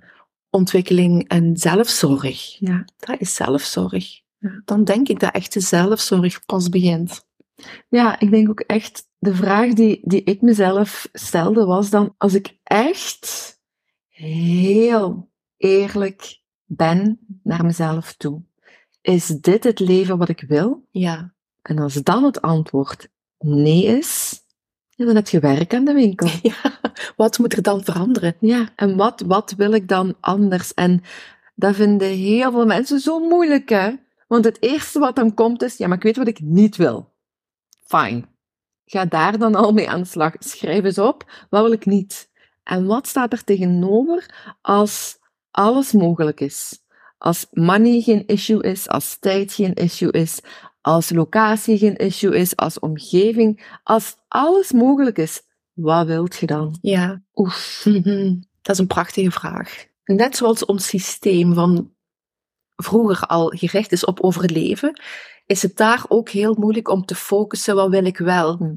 Ontwikkeling 0.49 1.27
en 1.27 1.57
zelfzorg. 1.57 2.59
ja. 2.59 2.85
Dat 2.97 3.19
is 3.19 3.35
zelfzorg. 3.35 4.21
Ja. 4.37 4.61
Dan 4.65 4.83
denk 4.83 5.07
ik 5.07 5.19
dat 5.19 5.33
echte 5.33 5.59
zelfzorg 5.59 6.45
pas 6.45 6.69
begint. 6.69 7.27
Ja, 7.89 8.19
ik 8.19 8.31
denk 8.31 8.49
ook 8.49 8.59
echt, 8.59 9.07
de 9.17 9.35
vraag 9.35 9.73
die, 9.73 9.99
die 10.03 10.23
ik 10.23 10.41
mezelf 10.41 11.09
stelde 11.13 11.65
was 11.65 11.89
dan, 11.89 12.15
als 12.17 12.33
ik 12.33 12.57
echt 12.63 13.57
heel 14.07 15.29
eerlijk 15.57 16.41
ben 16.65 17.19
naar 17.43 17.65
mezelf 17.65 18.13
toe, 18.13 18.43
is 19.01 19.27
dit 19.27 19.63
het 19.63 19.79
leven 19.79 20.17
wat 20.17 20.29
ik 20.29 20.45
wil? 20.47 20.87
Ja. 20.91 21.33
En 21.69 21.79
als 21.79 21.93
dan 21.93 22.23
het 22.23 22.41
antwoord 22.41 23.07
nee 23.37 23.83
is, 23.83 24.41
dan 24.95 25.15
heb 25.15 25.27
je 25.27 25.39
werk 25.39 25.73
aan 25.73 25.85
de 25.85 25.93
winkel. 25.93 26.27
ja. 26.41 26.79
Wat 27.15 27.39
moet 27.39 27.53
er 27.53 27.61
dan 27.61 27.83
veranderen? 27.83 28.35
Ja, 28.39 28.69
en 28.75 28.95
wat, 28.95 29.21
wat 29.21 29.53
wil 29.57 29.71
ik 29.71 29.87
dan 29.87 30.15
anders? 30.19 30.73
En 30.73 31.03
dat 31.55 31.75
vinden 31.75 32.07
heel 32.07 32.51
veel 32.51 32.65
mensen 32.65 32.99
zo 32.99 33.19
moeilijk, 33.19 33.69
hè? 33.69 33.91
Want 34.27 34.45
het 34.45 34.57
eerste 34.59 34.99
wat 34.99 35.15
dan 35.15 35.33
komt 35.33 35.61
is, 35.61 35.77
ja, 35.77 35.87
maar 35.87 35.97
ik 35.97 36.03
weet 36.03 36.17
wat 36.17 36.27
ik 36.27 36.39
niet 36.39 36.75
wil. 36.75 37.13
Fine. 37.85 38.23
Ga 38.85 39.05
daar 39.05 39.37
dan 39.37 39.55
al 39.55 39.71
mee 39.71 39.89
aan 39.89 40.01
de 40.01 40.07
slag. 40.07 40.33
Schrijf 40.39 40.83
eens 40.83 40.99
op, 40.99 41.31
wat 41.49 41.61
wil 41.61 41.71
ik 41.71 41.85
niet? 41.85 42.29
En 42.63 42.85
wat 42.85 43.07
staat 43.07 43.33
er 43.33 43.43
tegenover 43.43 44.55
als 44.61 45.17
alles 45.51 45.91
mogelijk 45.91 46.39
is? 46.39 46.79
Als 47.17 47.47
money 47.51 48.01
geen 48.01 48.27
issue 48.27 48.63
is, 48.63 48.87
als 48.87 49.17
tijd 49.19 49.53
geen 49.53 49.73
issue 49.73 50.11
is, 50.11 50.41
als 50.81 51.09
locatie 51.09 51.77
geen 51.77 51.95
issue 51.95 52.37
is, 52.37 52.55
als 52.55 52.79
omgeving, 52.79 53.77
als 53.83 54.15
alles 54.27 54.71
mogelijk 54.71 55.17
is, 55.17 55.41
wat 55.73 56.07
wilt 56.07 56.35
je 56.35 56.45
dan? 56.45 56.77
Ja. 56.81 57.21
Oef. 57.35 57.81
Mhm. 57.85 58.35
Dat 58.61 58.75
is 58.75 58.77
een 58.77 58.87
prachtige 58.87 59.31
vraag. 59.31 59.85
Net 60.03 60.35
zoals 60.35 60.65
ons 60.65 60.87
systeem 60.87 61.53
van 61.53 61.91
vroeger 62.75 63.27
al 63.27 63.47
gericht 63.47 63.91
is 63.91 64.05
op 64.05 64.19
overleven, 64.19 65.01
is 65.45 65.61
het 65.61 65.77
daar 65.77 66.05
ook 66.07 66.29
heel 66.29 66.55
moeilijk 66.57 66.89
om 66.89 67.05
te 67.05 67.15
focussen, 67.15 67.75
wat 67.75 67.89
wil 67.89 68.05
ik 68.05 68.17
wel? 68.17 68.57
Hm. 68.57 68.75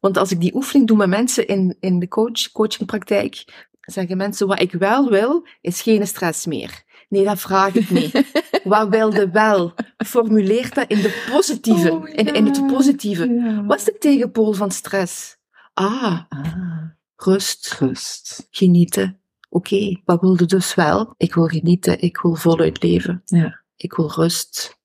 Want 0.00 0.16
als 0.16 0.30
ik 0.30 0.40
die 0.40 0.54
oefening 0.54 0.86
doe 0.86 0.96
met 0.96 1.08
mensen 1.08 1.46
in, 1.46 1.76
in 1.80 1.98
de 1.98 2.08
coach, 2.08 2.52
coachingpraktijk, 2.52 3.44
zeggen 3.80 4.16
mensen, 4.16 4.46
wat 4.46 4.60
ik 4.60 4.72
wel 4.72 5.10
wil, 5.10 5.46
is 5.60 5.82
geen 5.82 6.06
stress 6.06 6.46
meer. 6.46 6.82
Nee, 7.14 7.24
dat 7.24 7.40
vraag 7.40 7.74
ik 7.74 7.90
niet. 7.90 8.32
wat 8.64 8.88
wilde 8.88 9.30
wel? 9.30 9.74
Formuleer 9.96 10.74
dat 10.74 10.88
in 10.90 11.00
de 11.00 11.26
positieve, 11.30 11.92
Oh, 11.92 12.08
in, 12.08 12.34
in 12.34 12.46
het 12.46 12.66
positieve. 12.66 13.28
Ja. 13.28 13.64
Wat 13.64 13.78
is 13.78 13.84
de 13.84 13.96
tegenpool 13.98 14.52
van 14.52 14.70
stress? 14.70 15.36
Ah, 15.74 16.20
Ah, 16.28 16.82
rust, 17.16 17.76
rust. 17.78 18.46
genieten. 18.50 19.18
Oké, 19.48 20.00
wat 20.04 20.20
wilde 20.20 20.46
dus 20.46 20.74
wel? 20.74 21.14
Ik 21.16 21.34
wil 21.34 21.46
genieten, 21.46 22.00
ik 22.00 22.18
wil 22.20 22.34
voluit 22.34 22.82
leven. 22.82 23.22
Ja. 23.24 23.60
Ik 23.76 23.94
wil 23.94 24.10
rust. 24.10 24.78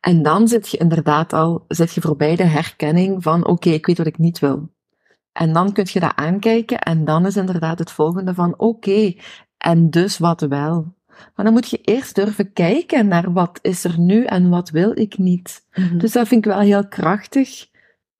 En 0.00 0.22
dan 0.22 0.48
zit 0.48 0.68
je 0.68 0.76
inderdaad 0.76 1.32
al 1.32 1.64
zit 1.68 1.92
je 1.92 2.00
voorbij 2.00 2.36
de 2.36 2.44
herkenning 2.44 3.22
van 3.22 3.46
oké, 3.46 3.70
ik 3.70 3.86
weet 3.86 3.98
wat 3.98 4.06
ik 4.06 4.18
niet 4.18 4.38
wil. 4.38 4.70
En 5.32 5.52
dan 5.52 5.72
kun 5.72 5.86
je 5.92 6.00
dat 6.00 6.12
aankijken 6.14 6.78
en 6.78 7.04
dan 7.04 7.26
is 7.26 7.36
inderdaad 7.36 7.78
het 7.78 7.90
volgende 7.90 8.34
van 8.34 8.58
oké, 8.58 9.14
en 9.58 9.90
dus 9.90 10.18
wat 10.18 10.40
wel. 10.40 10.94
Maar 11.34 11.44
dan 11.44 11.54
moet 11.54 11.70
je 11.70 11.80
eerst 11.80 12.14
durven 12.14 12.52
kijken 12.52 13.08
naar 13.08 13.32
wat 13.32 13.58
is 13.62 13.84
er 13.84 13.98
nu 13.98 14.24
en 14.24 14.48
wat 14.48 14.70
wil 14.70 14.98
ik 14.98 15.18
niet. 15.18 15.66
Dus 15.98 16.12
dat 16.12 16.28
vind 16.28 16.44
ik 16.46 16.52
wel 16.52 16.60
heel 16.60 16.88
krachtig 16.88 17.66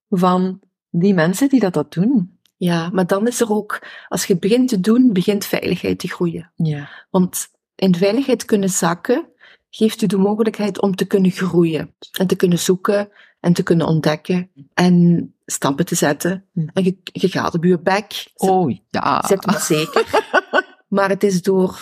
van 0.08 0.60
die 0.90 1.14
mensen 1.14 1.48
die 1.48 1.60
dat, 1.60 1.74
dat 1.74 1.92
doen. 1.92 2.38
Ja, 2.56 2.90
maar 2.92 3.06
dan 3.06 3.26
is 3.26 3.40
er 3.40 3.52
ook, 3.52 3.86
als 4.08 4.24
je 4.24 4.38
begint 4.38 4.68
te 4.68 4.80
doen, 4.80 5.12
begint 5.12 5.44
veiligheid 5.44 5.98
te 5.98 6.08
groeien. 6.08 6.52
Ja. 6.56 6.88
Want 7.10 7.48
in 7.74 7.94
veiligheid 7.94 8.44
kunnen 8.44 8.68
zakken 8.68 9.26
geeft 9.70 10.02
u 10.02 10.06
de 10.06 10.16
mogelijkheid 10.16 10.80
om 10.80 10.94
te 10.94 11.04
kunnen 11.04 11.30
groeien. 11.30 11.94
En 12.18 12.26
te 12.26 12.36
kunnen 12.36 12.58
zoeken 12.58 13.08
en 13.40 13.52
te 13.52 13.62
kunnen 13.62 13.86
ontdekken 13.86 14.50
en 14.74 15.34
stappen 15.46 15.86
te 15.86 15.94
zetten. 15.94 16.44
Hm. 16.52 16.68
En 16.72 16.84
je, 16.84 16.96
je 17.02 17.28
gaat 17.28 17.54
op 17.54 17.64
je 17.64 17.78
bek. 17.78 18.32
Oh 18.34 18.74
ja. 18.90 19.24
Zet 19.26 19.46
me 19.46 19.58
zeker. 19.58 20.28
maar 20.88 21.08
het 21.08 21.22
is 21.22 21.42
door 21.42 21.80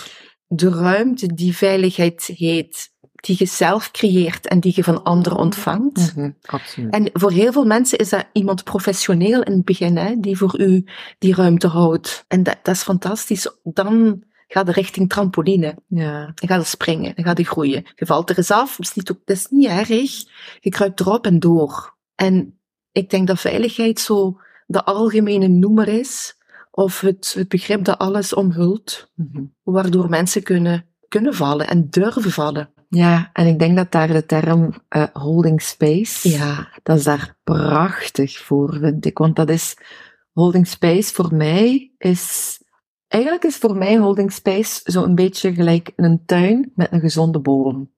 de 0.52 0.68
ruimte 0.68 1.34
die 1.34 1.56
veiligheid 1.56 2.22
heet, 2.36 2.92
die 3.14 3.36
je 3.38 3.46
zelf 3.46 3.90
creëert 3.90 4.46
en 4.46 4.60
die 4.60 4.72
je 4.76 4.84
van 4.84 5.04
anderen 5.04 5.38
ontvangt. 5.38 6.16
Mhm, 6.16 6.30
absoluut. 6.46 6.92
En 6.92 7.10
voor 7.12 7.30
heel 7.30 7.52
veel 7.52 7.64
mensen 7.64 7.98
is 7.98 8.08
dat 8.08 8.26
iemand 8.32 8.64
professioneel 8.64 9.42
in 9.42 9.52
het 9.52 9.64
begin, 9.64 9.96
hè, 9.96 10.14
die 10.20 10.36
voor 10.36 10.60
u 10.60 10.84
die 11.18 11.34
ruimte 11.34 11.66
houdt. 11.66 12.24
En 12.28 12.42
dat, 12.42 12.56
dat 12.62 12.74
is 12.74 12.82
fantastisch. 12.82 13.48
Dan 13.62 14.22
gaat 14.48 14.66
de 14.66 14.72
richting 14.72 15.08
trampoline. 15.08 15.76
Ja. 15.86 16.24
Dan 16.34 16.48
gaat 16.48 16.60
er 16.60 16.66
springen, 16.66 17.12
dan 17.14 17.24
gaat 17.24 17.38
er 17.38 17.44
groeien. 17.44 17.84
Je 17.94 18.06
valt 18.06 18.30
er 18.30 18.38
eens 18.38 18.50
af, 18.50 18.76
dat 18.76 18.86
is 18.86 18.94
niet, 18.94 19.06
dat 19.06 19.36
is 19.36 19.46
niet 19.50 19.68
erg. 19.68 19.88
Je 20.60 20.70
kruipt 20.70 21.00
erop 21.00 21.26
en 21.26 21.38
door. 21.38 21.96
En 22.14 22.60
ik 22.92 23.10
denk 23.10 23.26
dat 23.26 23.40
veiligheid 23.40 24.00
zo 24.00 24.40
de 24.66 24.84
algemene 24.84 25.48
noemer 25.48 25.88
is, 25.88 26.34
of 26.70 27.00
het, 27.00 27.32
het 27.36 27.48
begrip 27.48 27.84
dat 27.84 27.98
alles 27.98 28.34
omhult, 28.34 29.10
Mhm. 29.14 29.44
waardoor 29.62 30.08
mensen 30.08 30.42
kunnen, 30.42 30.86
kunnen 31.08 31.34
vallen 31.34 31.68
en 31.68 31.90
durven 31.90 32.30
vallen. 32.30 32.72
Ja, 32.88 33.30
en 33.32 33.46
ik 33.46 33.58
denk 33.58 33.76
dat 33.76 33.92
daar 33.92 34.08
de 34.08 34.26
term 34.26 34.72
eh, 34.88 35.04
holding 35.12 35.62
space, 35.62 36.28
Ja, 36.28 36.68
dat 36.82 36.96
is 36.98 37.04
daar 37.04 37.36
prachtig 37.44 38.38
voor, 38.38 38.78
vind 38.80 39.04
ik. 39.06 39.18
Want 39.18 39.36
dat 39.36 39.50
is, 39.50 39.76
holding 40.32 40.66
space 40.66 41.14
voor 41.14 41.34
mij 41.34 41.92
is, 41.98 42.58
eigenlijk 43.08 43.44
is 43.44 43.56
voor 43.56 43.76
mij 43.76 43.96
holding 43.96 44.32
space 44.32 44.80
zo'n 44.84 45.14
beetje 45.14 45.54
gelijk 45.54 45.92
een 45.96 46.22
tuin 46.26 46.72
met 46.74 46.92
een 46.92 47.00
gezonde 47.00 47.40
bodem. 47.40 47.92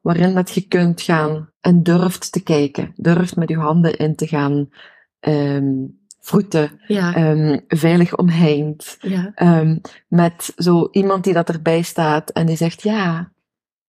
Waarin 0.00 0.34
dat 0.34 0.50
je 0.50 0.60
kunt 0.60 1.00
gaan 1.00 1.50
en 1.60 1.82
durft 1.82 2.32
te 2.32 2.42
kijken, 2.42 2.92
durft 2.96 3.36
met 3.36 3.48
je 3.48 3.56
handen 3.56 3.96
in 3.96 4.16
te 4.16 4.26
gaan, 4.26 4.68
ehm 5.20 5.74
vroeten, 6.20 6.80
ja, 6.86 7.14
ehm, 7.14 7.58
veilig 7.68 8.16
omheind. 8.16 8.96
ja. 9.00 9.32
Ehm, 9.34 9.78
met 10.08 10.52
zo 10.56 10.88
iemand 10.90 11.24
die 11.24 11.32
dat 11.32 11.48
erbij 11.48 11.82
staat 11.82 12.30
en 12.30 12.46
die 12.46 12.56
zegt, 12.56 12.82
ja, 12.82 13.32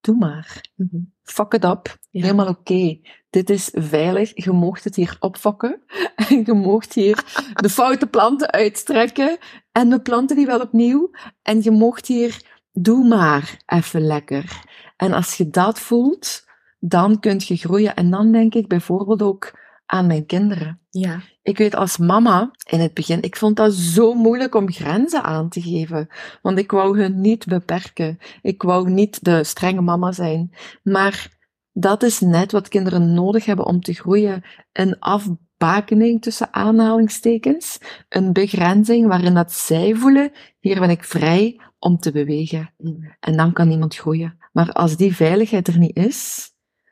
doe 0.01 0.15
maar. 0.15 0.61
Mhm. 0.75 1.01
Fuck 1.23 1.53
it 1.53 1.63
up. 1.63 1.97
Ja. 2.09 2.21
Helemaal 2.21 2.47
oké. 2.47 2.99
Dit 3.29 3.49
is 3.49 3.69
veilig. 3.73 4.31
Je 4.43 4.51
moogt 4.51 4.83
het 4.83 4.95
hier 4.95 5.17
opfokken. 5.19 5.81
En 6.29 6.43
je 6.45 6.53
moogt 6.53 6.93
hier 6.93 7.23
de 7.53 7.69
foute 7.69 8.07
planten 8.07 8.51
uitstrekken. 8.51 9.37
En 9.71 9.89
we 9.89 10.01
planten 10.01 10.35
die 10.35 10.45
wel 10.45 10.59
opnieuw. 10.59 11.11
En 11.41 11.63
je 11.63 11.71
moogt 11.71 12.07
hier, 12.07 12.41
doe 12.71 13.07
maar 13.07 13.57
even 13.65 14.01
lekker. 14.01 14.63
En 14.97 15.13
als 15.13 15.37
je 15.37 15.49
dat 15.49 15.79
voelt, 15.79 16.45
dan 16.79 17.19
kun 17.19 17.41
je 17.43 17.55
groeien. 17.55 17.95
En 17.95 18.09
dan 18.09 18.31
denk 18.31 18.53
ik 18.53 18.67
bijvoorbeeld 18.67 19.21
ook 19.21 19.59
aan 19.91 20.07
mijn 20.07 20.25
kinderen. 20.25 20.79
ja. 20.89 21.21
Ik 21.43 21.57
weet 21.57 21.75
als 21.75 21.97
mama 21.97 22.51
in 22.69 22.79
het 22.79 22.93
begin, 22.93 23.21
ik 23.21 23.35
vond 23.35 23.55
dat 23.55 23.73
zo 23.73 24.13
moeilijk 24.13 24.55
om 24.55 24.71
grenzen 24.71 25.23
aan 25.23 25.49
te 25.49 25.61
geven. 25.61 26.07
Want 26.41 26.57
ik 26.57 26.71
wou 26.71 26.99
hun 26.99 27.21
niet 27.21 27.45
beperken. 27.45 28.17
Ik 28.41 28.61
wou 28.61 28.89
niet 28.89 29.23
de 29.23 29.43
strenge 29.43 29.81
mama 29.81 30.11
zijn. 30.11 30.55
Maar 30.83 31.37
dat 31.73 32.03
is 32.03 32.19
net 32.19 32.51
wat 32.51 32.67
kinderen 32.67 33.13
nodig 33.13 33.45
hebben 33.45 33.65
om 33.65 33.81
te 33.81 33.93
groeien. 33.93 34.43
Een 34.73 34.99
afbakening 34.99 36.21
tussen 36.21 36.53
aanhalingstekens. 36.53 37.77
Een 38.09 38.33
begrenzing 38.33 39.07
waarin 39.07 39.33
dat 39.33 39.51
zij 39.51 39.95
voelen, 39.95 40.31
hier 40.59 40.79
ben 40.79 40.89
ik 40.89 41.03
vrij 41.03 41.61
om 41.79 41.97
te 41.97 42.11
bewegen. 42.11 42.73
Mhm. 42.77 43.11
En 43.19 43.37
dan 43.37 43.53
kan 43.53 43.71
iemand 43.71 43.95
groeien. 43.95 44.37
Maar 44.51 44.71
als 44.71 44.97
die 44.97 45.15
veiligheid 45.15 45.67
er 45.67 45.77
niet 45.77 45.95
is, 45.95 46.51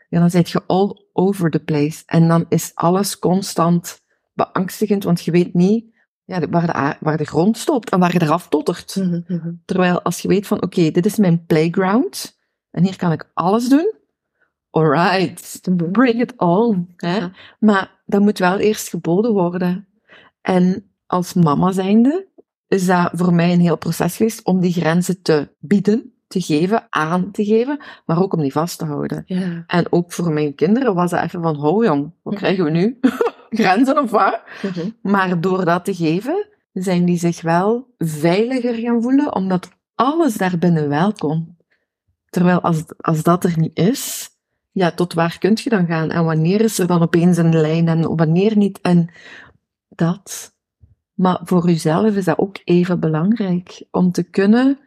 ja, 0.10 0.20
dan 0.20 0.30
zit 0.30 0.50
je 0.50 0.64
all 0.68 1.08
over 1.20 1.50
the 1.50 1.60
place. 1.60 2.04
En 2.06 2.28
dan 2.28 2.46
is 2.50 2.72
alles 2.74 3.20
constant 3.20 4.02
beangstigend, 4.34 5.04
want 5.04 5.24
je 5.24 5.32
weet 5.32 5.54
niet 5.54 5.86
ja, 6.26 6.48
waar, 6.50 6.66
de, 6.66 7.06
waar 7.06 7.18
de 7.18 7.26
grond 7.26 7.58
stopt 7.58 7.90
en 7.90 8.00
waar 8.00 8.14
je 8.14 8.22
eraf 8.22 8.48
tottert. 8.48 8.96
Mhm, 8.96 9.22
mhm. 9.28 9.52
Terwijl 9.66 10.02
als 10.02 10.20
je 10.20 10.28
weet 10.28 10.48
van, 10.48 10.62
oké, 10.62 10.92
dit 10.92 11.06
is 11.06 11.18
mijn 11.18 11.46
playground 11.46 12.40
en 12.72 12.84
hier 12.84 12.98
kan 12.98 13.12
ik 13.12 13.30
alles 13.34 13.70
doen. 13.70 13.94
Alright, 14.70 15.62
bring 15.92 16.22
it 16.22 16.34
on. 16.38 16.94
Hè? 16.96 17.18
Ja. 17.18 17.32
Maar 17.60 18.02
dat 18.06 18.22
moet 18.22 18.38
wel 18.38 18.58
eerst 18.58 18.90
geboden 18.90 19.34
worden. 19.34 19.88
En 20.42 20.92
als 21.06 21.34
mama 21.34 21.72
zijnde 21.72 22.28
is 22.68 22.86
dat 22.86 23.10
voor 23.14 23.34
mij 23.34 23.54
een 23.54 23.60
heel 23.60 23.78
proces 23.78 24.16
geweest 24.16 24.44
om 24.44 24.60
die 24.60 24.74
grenzen 24.74 25.22
te 25.22 25.56
bieden, 25.60 26.14
te 26.30 26.42
geven, 26.42 26.88
aan 26.90 27.32
te 27.32 27.46
geven, 27.46 27.80
maar 28.06 28.22
ook 28.22 28.34
om 28.34 28.42
die 28.42 28.52
vast 28.52 28.78
te 28.78 28.86
houden. 28.86 29.24
Ja. 29.26 29.64
En 29.68 29.92
ook 29.92 30.12
voor 30.14 30.32
mijn 30.32 30.56
kinderen 30.56 30.94
was 30.96 31.12
dat 31.12 31.24
even 31.24 31.42
van, 31.42 31.56
ho 31.56 31.84
jong, 31.84 32.14
wat 32.24 32.34
Mhm. 32.34 32.36
krijgen 32.44 32.64
we 32.64 32.70
nu? 32.70 33.00
Grenzen 33.50 33.98
of 34.02 34.12
wat? 34.12 34.42
Mhm. 34.62 34.90
Maar 35.02 35.42
door 35.42 35.66
dat 35.66 35.86
te 35.86 35.94
geven, 35.96 36.48
zijn 36.74 37.06
die 37.06 37.18
zich 37.18 37.42
wel 37.42 37.94
veiliger 37.98 38.74
gaan 38.74 39.02
voelen, 39.02 39.36
omdat 39.36 39.70
alles 39.96 40.36
daarbinnen 40.38 40.90
wel 40.90 41.12
kon. 41.12 41.58
Terwijl 42.30 42.62
als, 42.62 42.84
als 42.98 43.24
dat 43.24 43.44
er 43.44 43.54
niet 43.60 43.78
is, 43.78 44.30
ja, 44.72 44.92
tot 44.92 45.14
waar 45.14 45.38
kun 45.40 45.58
je 45.64 45.70
dan 45.70 45.86
gaan? 45.86 46.10
En 46.12 46.26
wanneer 46.26 46.62
is 46.62 46.80
er 46.80 46.88
dan 46.88 47.02
opeens 47.02 47.38
een 47.38 47.60
lijn 47.62 47.88
en 47.88 48.16
wanneer 48.16 48.58
niet? 48.58 48.80
En 48.82 49.10
dat. 49.90 50.54
Maar 51.14 51.40
voor 51.44 51.66
jezelf 51.66 52.16
is 52.16 52.26
dat 52.26 52.38
ook 52.38 52.58
even 52.64 53.00
belangrijk. 53.00 53.84
Om 53.92 54.12
te 54.12 54.24
kunnen 54.24 54.80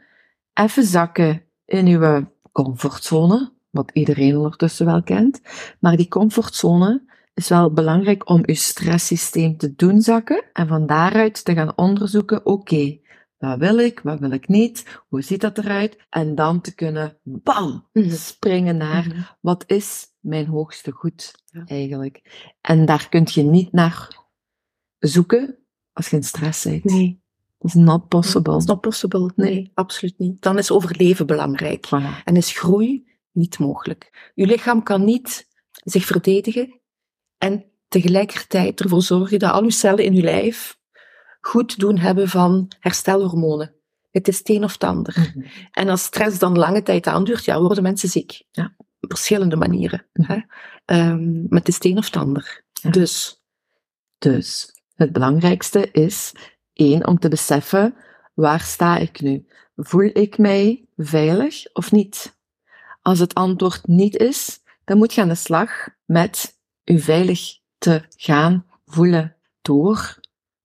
even 0.54 0.84
zakken 0.84 1.42
in 1.64 1.86
je 1.86 2.26
comfortzone, 2.52 3.52
wat 3.70 3.90
iedereen 3.92 4.36
ondertussen 4.36 4.86
wel 4.86 5.02
kent. 5.02 5.40
Maar 5.80 5.96
die 5.96 6.08
comfortzone 6.08 7.10
is 7.34 7.48
wel 7.48 7.72
belangrijk 7.72 8.28
om 8.28 8.42
je 8.46 8.54
stresssysteem 8.54 9.56
te 9.56 9.74
doen 9.74 10.00
zakken 10.00 10.44
en 10.52 10.66
van 10.68 10.86
daaruit 10.86 11.44
te 11.44 11.54
gaan 11.54 11.76
onderzoeken, 11.76 12.46
oké, 12.46 13.00
wat 13.38 13.58
wil 13.58 13.78
ik, 13.78 14.00
wat 14.00 14.18
wil 14.18 14.30
ik 14.30 14.48
niet, 14.48 15.00
hoe 15.08 15.22
ziet 15.22 15.40
dat 15.40 15.58
eruit? 15.58 15.96
En 16.10 16.34
dan 16.34 16.60
te 16.60 16.74
kunnen, 16.74 17.18
bam, 17.22 17.88
Mhm. 17.92 18.10
springen 18.10 18.76
naar, 18.76 19.06
Mhm. 19.08 19.20
wat 19.40 19.64
is 19.66 20.06
mijn 20.20 20.46
hoogste 20.46 20.90
goed 20.90 21.34
eigenlijk? 21.66 22.46
En 22.60 22.84
daar 22.84 23.08
kun 23.08 23.26
je 23.30 23.42
niet 23.42 23.72
naar 23.72 24.24
zoeken 24.98 25.58
als 25.92 26.08
je 26.08 26.16
in 26.16 26.22
stress 26.22 26.64
bent. 26.64 26.84
Nee, 26.84 27.21
Is 27.62 27.74
not 27.74 28.08
possible. 28.08 28.56
is 28.56 28.64
not 28.64 28.80
possible. 28.80 29.30
Nee, 29.36 29.70
absoluut 29.74 30.18
niet. 30.18 30.42
Dan 30.42 30.58
is 30.58 30.70
overleven 30.70 31.26
belangrijk. 31.26 31.86
Voilà. 31.86 32.24
En 32.24 32.36
is 32.36 32.58
groei 32.58 33.10
niet 33.32 33.58
mogelijk. 33.58 34.32
Uw 34.34 34.46
lichaam 34.46 34.82
kan 34.82 35.04
niet 35.04 35.48
zich 35.72 36.04
verdedigen 36.04 36.80
en 37.38 37.64
tegelijkertijd 37.88 38.80
ervoor 38.80 39.02
zorgen 39.02 39.38
dat 39.38 39.52
al 39.52 39.62
uw 39.62 39.70
cellen 39.70 40.04
in 40.04 40.14
uw 40.14 40.22
lijf 40.22 40.78
goed 41.40 41.78
doen 41.78 41.98
hebben 41.98 42.28
van 42.28 42.72
herstelhormonen. 42.80 43.74
Het 44.10 44.28
is 44.28 44.38
het 44.38 44.48
een 44.48 44.64
of 44.64 44.72
het 44.72 44.84
ander. 44.84 45.32
Mhm. 45.34 45.46
En 45.70 45.88
als 45.88 46.02
stress 46.02 46.38
dan 46.38 46.58
lange 46.58 46.82
tijd 46.82 47.06
aanduurt, 47.06 47.44
ja, 47.44 47.60
worden 47.60 47.82
mensen 47.82 48.08
ziek. 48.08 48.42
Ja. 48.50 48.74
Op 49.00 49.10
verschillende 49.10 49.56
manieren. 49.56 50.06
Mhm. 50.12 50.32
Hè? 50.32 50.40
Ehm, 50.84 51.40
maar 51.40 51.58
het 51.58 51.68
is 51.68 51.74
het 51.74 51.84
een 51.84 51.98
of 51.98 52.04
het 52.04 52.16
ander. 52.16 52.64
Ja. 52.72 52.90
Dus, 52.90 53.42
Dus 54.18 54.72
het 54.94 55.12
belangrijkste 55.12 55.90
is 55.90 56.32
één 56.72 57.06
om 57.06 57.18
te 57.18 57.28
beseffen 57.28 57.94
waar 58.34 58.60
sta 58.60 58.96
ik 58.96 59.20
nu? 59.20 59.46
Voel 59.76 60.10
ik 60.12 60.38
mij 60.38 60.84
veilig 60.96 61.72
of 61.72 61.92
niet? 61.92 62.36
Als 63.02 63.18
het 63.18 63.34
antwoord 63.34 63.86
niet 63.86 64.16
is, 64.16 64.60
dan 64.84 64.98
moet 64.98 65.14
je 65.14 65.20
aan 65.20 65.28
de 65.28 65.34
slag 65.34 65.88
met 66.04 66.58
je 66.82 66.98
veilig 66.98 67.58
te 67.78 68.02
gaan 68.16 68.66
voelen 68.86 69.36
door 69.62 70.20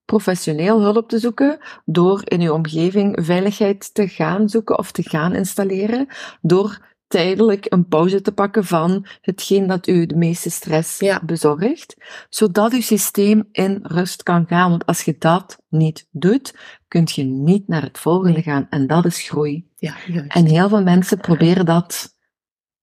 professioneel 0.05 0.81
hulp 0.81 1.09
te 1.09 1.19
zoeken, 1.19 1.59
door 1.85 2.21
in 2.23 2.41
je 2.41 2.53
omgeving 2.53 3.25
veiligheid 3.25 3.93
te 3.93 4.07
gaan 4.07 4.49
zoeken 4.49 4.77
of 4.77 4.91
te 4.91 5.03
gaan 5.03 5.35
installeren, 5.35 6.07
door 6.41 6.95
tijdelijk 7.07 7.65
een 7.69 7.87
pauze 7.87 8.21
te 8.21 8.31
pakken 8.31 8.65
van 8.65 9.05
hetgeen 9.21 9.67
dat 9.67 9.87
u 9.87 10.05
de 10.05 10.15
meeste 10.15 10.49
stress 10.49 10.99
Ja. 10.99 11.21
bezorgt, 11.25 11.95
zodat 12.29 12.73
uw 12.73 12.81
systeem 12.81 13.47
in 13.51 13.79
rust 13.83 14.23
kan 14.23 14.45
gaan. 14.47 14.69
Want 14.69 14.85
als 14.85 15.01
je 15.01 15.15
dat 15.19 15.57
niet 15.69 16.07
doet, 16.11 16.55
kun 16.87 17.07
je 17.13 17.23
niet 17.23 17.67
naar 17.67 17.81
het 17.81 17.97
volgende 17.99 18.41
gaan. 18.41 18.67
En 18.69 18.87
dat 18.87 19.05
is 19.05 19.21
groei. 19.21 19.71
ja, 19.75 19.95
juist. 20.07 20.33
En 20.35 20.45
heel 20.45 20.69
veel 20.69 20.83
mensen 20.83 21.17
proberen 21.17 21.65
dat. 21.65 22.15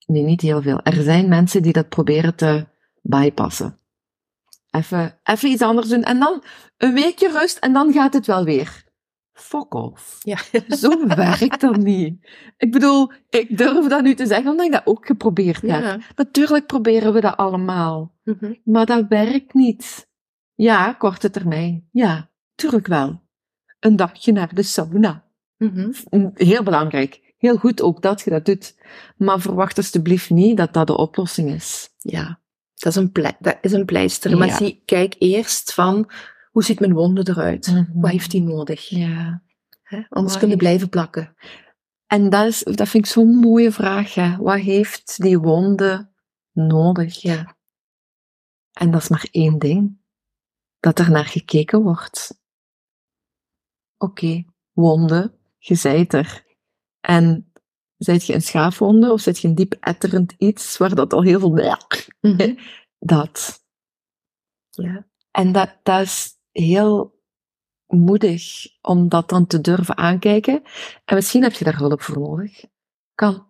Nee, 0.07 0.23
niet 0.23 0.41
heel 0.41 0.63
veel. 0.63 0.81
Er 0.83 1.03
zijn 1.03 1.29
mensen 1.29 1.63
die 1.63 1.73
dat 1.73 1.89
proberen 1.89 2.35
te 2.35 2.67
bypassen. 3.03 3.79
Even, 4.71 5.19
even 5.23 5.49
iets 5.49 5.63
anders 5.63 5.89
doen. 5.89 6.03
En 6.03 6.19
dan 6.19 6.43
een 6.77 6.95
weekje 6.95 7.31
rust 7.33 7.59
en 7.59 7.73
dan 7.73 7.93
gaat 7.93 8.13
het 8.13 8.27
wel 8.27 8.45
weer. 8.45 8.84
Fuck 9.35 9.75
off. 9.75 10.19
ja. 10.23 10.39
Zo 10.77 11.07
werkt 11.07 11.61
dat 11.61 11.77
niet. 11.77 12.27
Ik 12.57 12.73
bedoel, 12.73 13.13
ik 13.31 13.59
durf 13.59 13.87
dat 13.89 14.03
nu 14.03 14.15
te 14.15 14.27
zeggen 14.27 14.51
omdat 14.51 14.67
ik 14.67 14.73
dat 14.73 14.87
ook 14.87 15.07
geprobeerd 15.07 15.61
heb. 15.63 15.83
Ja. 15.83 15.99
Natuurlijk 16.17 16.67
proberen 16.67 17.13
we 17.13 17.21
dat 17.21 17.37
allemaal. 17.37 18.15
Mhm. 18.25 18.55
Maar 18.65 18.87
dat 18.87 19.05
werkt 19.09 19.55
niet. 19.55 20.09
Ja, 20.55 20.93
korte 20.93 21.31
termijn. 21.31 21.89
Ja, 21.91 22.31
tuurlijk 22.55 22.87
wel. 22.87 23.23
Een 23.81 23.97
dagje 23.97 24.33
naar 24.33 24.55
de 24.55 24.63
sauna. 24.63 25.25
Mhm. 25.57 25.91
Heel 26.35 26.63
belangrijk. 26.63 27.35
Heel 27.39 27.57
goed 27.57 27.83
ook 27.83 28.03
dat 28.03 28.21
je 28.21 28.31
dat 28.31 28.45
doet. 28.45 28.75
Maar 29.17 29.41
verwacht 29.41 29.77
alsjeblieft 29.77 30.31
niet 30.31 30.57
dat 30.57 30.73
dat 30.73 30.87
de 30.87 30.97
oplossing 30.97 31.51
is. 31.51 31.91
Ja, 31.99 32.41
dat 32.75 32.97
is 32.97 33.03
een, 33.03 33.13
dat 33.41 33.57
is 33.61 33.73
een 33.73 33.85
pleister. 33.85 34.39
Maar 34.39 34.47
Ja. 34.49 34.57
zie, 34.57 34.83
kijk 34.85 35.15
eerst 35.19 35.73
van, 35.75 36.11
hoe 36.55 36.65
ziet 36.65 36.81
mijn 36.81 36.93
wonde 36.93 37.29
eruit? 37.29 37.67
Mhm. 37.67 38.01
Wat 38.01 38.11
heeft 38.11 38.31
die 38.31 38.43
nodig? 38.43 38.89
Ja. 38.89 39.43
Hè? 39.83 39.97
Anders 40.09 40.33
Wat 40.33 40.39
kunnen 40.39 40.59
blijven 40.59 40.89
plakken. 40.89 41.37
En 42.07 42.31
dat, 42.31 42.47
is, 42.47 42.63
dat 42.63 42.89
vind 42.89 43.05
ik 43.05 43.13
zo'n 43.13 43.35
mooie 43.35 43.73
vraag. 43.73 44.15
Hè. 44.15 44.37
Wat 44.37 44.59
heeft 44.59 45.23
die 45.23 45.39
wonde 45.39 46.11
nodig? 46.53 47.23
Ja. 47.23 47.57
En 48.73 48.91
dat 48.91 49.03
is 49.03 49.09
maar 49.09 49.29
één 49.31 49.59
ding. 49.59 49.99
Dat 50.81 50.99
er 50.99 51.11
naar 51.11 51.25
gekeken 51.25 51.83
wordt. 51.83 52.41
Oké, 53.97 54.45
wonde, 54.73 55.39
je 55.59 55.75
zijt 55.75 56.13
er. 56.13 56.45
En 57.01 57.53
zijt 57.97 58.27
je 58.27 58.35
een 58.35 58.43
schaafwonde 58.43 59.13
of 59.13 59.21
zit 59.21 59.39
je 59.39 59.49
een 59.49 59.55
diep 59.55 59.73
etterend 59.81 60.35
iets 60.39 60.77
waar 60.77 60.95
dat 60.95 61.13
al 61.13 61.23
heel 61.23 61.41
veel... 61.41 61.77
Mhm. 62.21 62.55
Dat. 62.99 63.65
ja. 64.71 65.07
En 65.31 65.53
dat, 65.53 65.79
dat 65.83 66.01
is 66.01 66.43
heel 66.63 67.13
moedig 67.87 68.67
om 68.81 69.09
dat 69.09 69.29
dan 69.29 69.47
te 69.47 69.61
durven 69.61 69.97
aankijken. 69.97 70.63
En 71.05 71.15
misschien 71.15 71.43
heb 71.43 71.53
je 71.53 71.65
daar 71.65 71.79
hulp 71.79 72.03
voor 72.03 72.19
nodig. 72.19 72.65
Kan. 73.15 73.47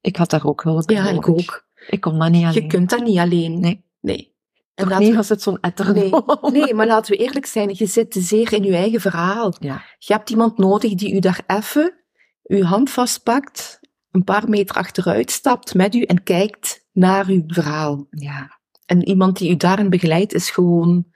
Ik 0.00 0.16
had 0.16 0.30
daar 0.30 0.44
ook 0.46 0.62
hulp 0.62 0.82
voor 0.82 0.92
Ja, 0.92 1.04
nodig. 1.04 1.16
ik 1.16 1.28
ook. 1.28 1.64
Ik 1.88 2.00
kon 2.00 2.18
dat 2.18 2.30
niet 2.30 2.44
alleen. 2.44 2.62
Je 2.62 2.66
kunt 2.66 2.90
dat 2.90 3.02
niet 3.04 3.18
alleen. 3.18 3.60
Nee. 3.60 3.84
Nee. 4.00 4.34
En 4.74 4.88
Toch 4.88 4.98
niet 4.98 5.10
we- 5.10 5.16
als 5.16 5.28
het 5.28 5.42
zo'n 5.42 5.60
etter 5.60 5.92
Nee, 5.92 6.12
nee, 6.52 6.74
maar 6.74 6.86
laten 6.86 7.12
we 7.16 7.22
eerlijk 7.22 7.46
zijn, 7.46 7.70
je 7.72 7.86
zit 7.86 8.10
te 8.10 8.20
zeer 8.20 8.52
in 8.52 8.62
je 8.62 8.76
eigen 8.76 9.00
verhaal. 9.00 9.54
Ja. 9.58 9.84
Je 9.98 10.12
hebt 10.12 10.30
iemand 10.30 10.58
nodig 10.58 10.94
die 10.94 11.14
u 11.14 11.18
daar 11.18 11.40
even 11.46 11.94
uw 12.42 12.62
hand 12.62 12.90
vastpakt, 12.90 13.80
een 14.10 14.24
paar 14.24 14.48
meter 14.48 14.76
achteruit 14.76 15.30
stapt 15.30 15.74
met 15.74 15.94
u 15.94 16.02
en 16.02 16.22
kijkt 16.22 16.86
naar 16.92 17.26
uw 17.26 17.42
verhaal. 17.46 18.06
Ja. 18.10 18.58
En 18.86 19.08
iemand 19.08 19.38
die 19.38 19.50
u 19.50 19.56
daarin 19.56 19.90
begeleidt 19.90 20.34
is 20.34 20.50
gewoon, 20.50 21.06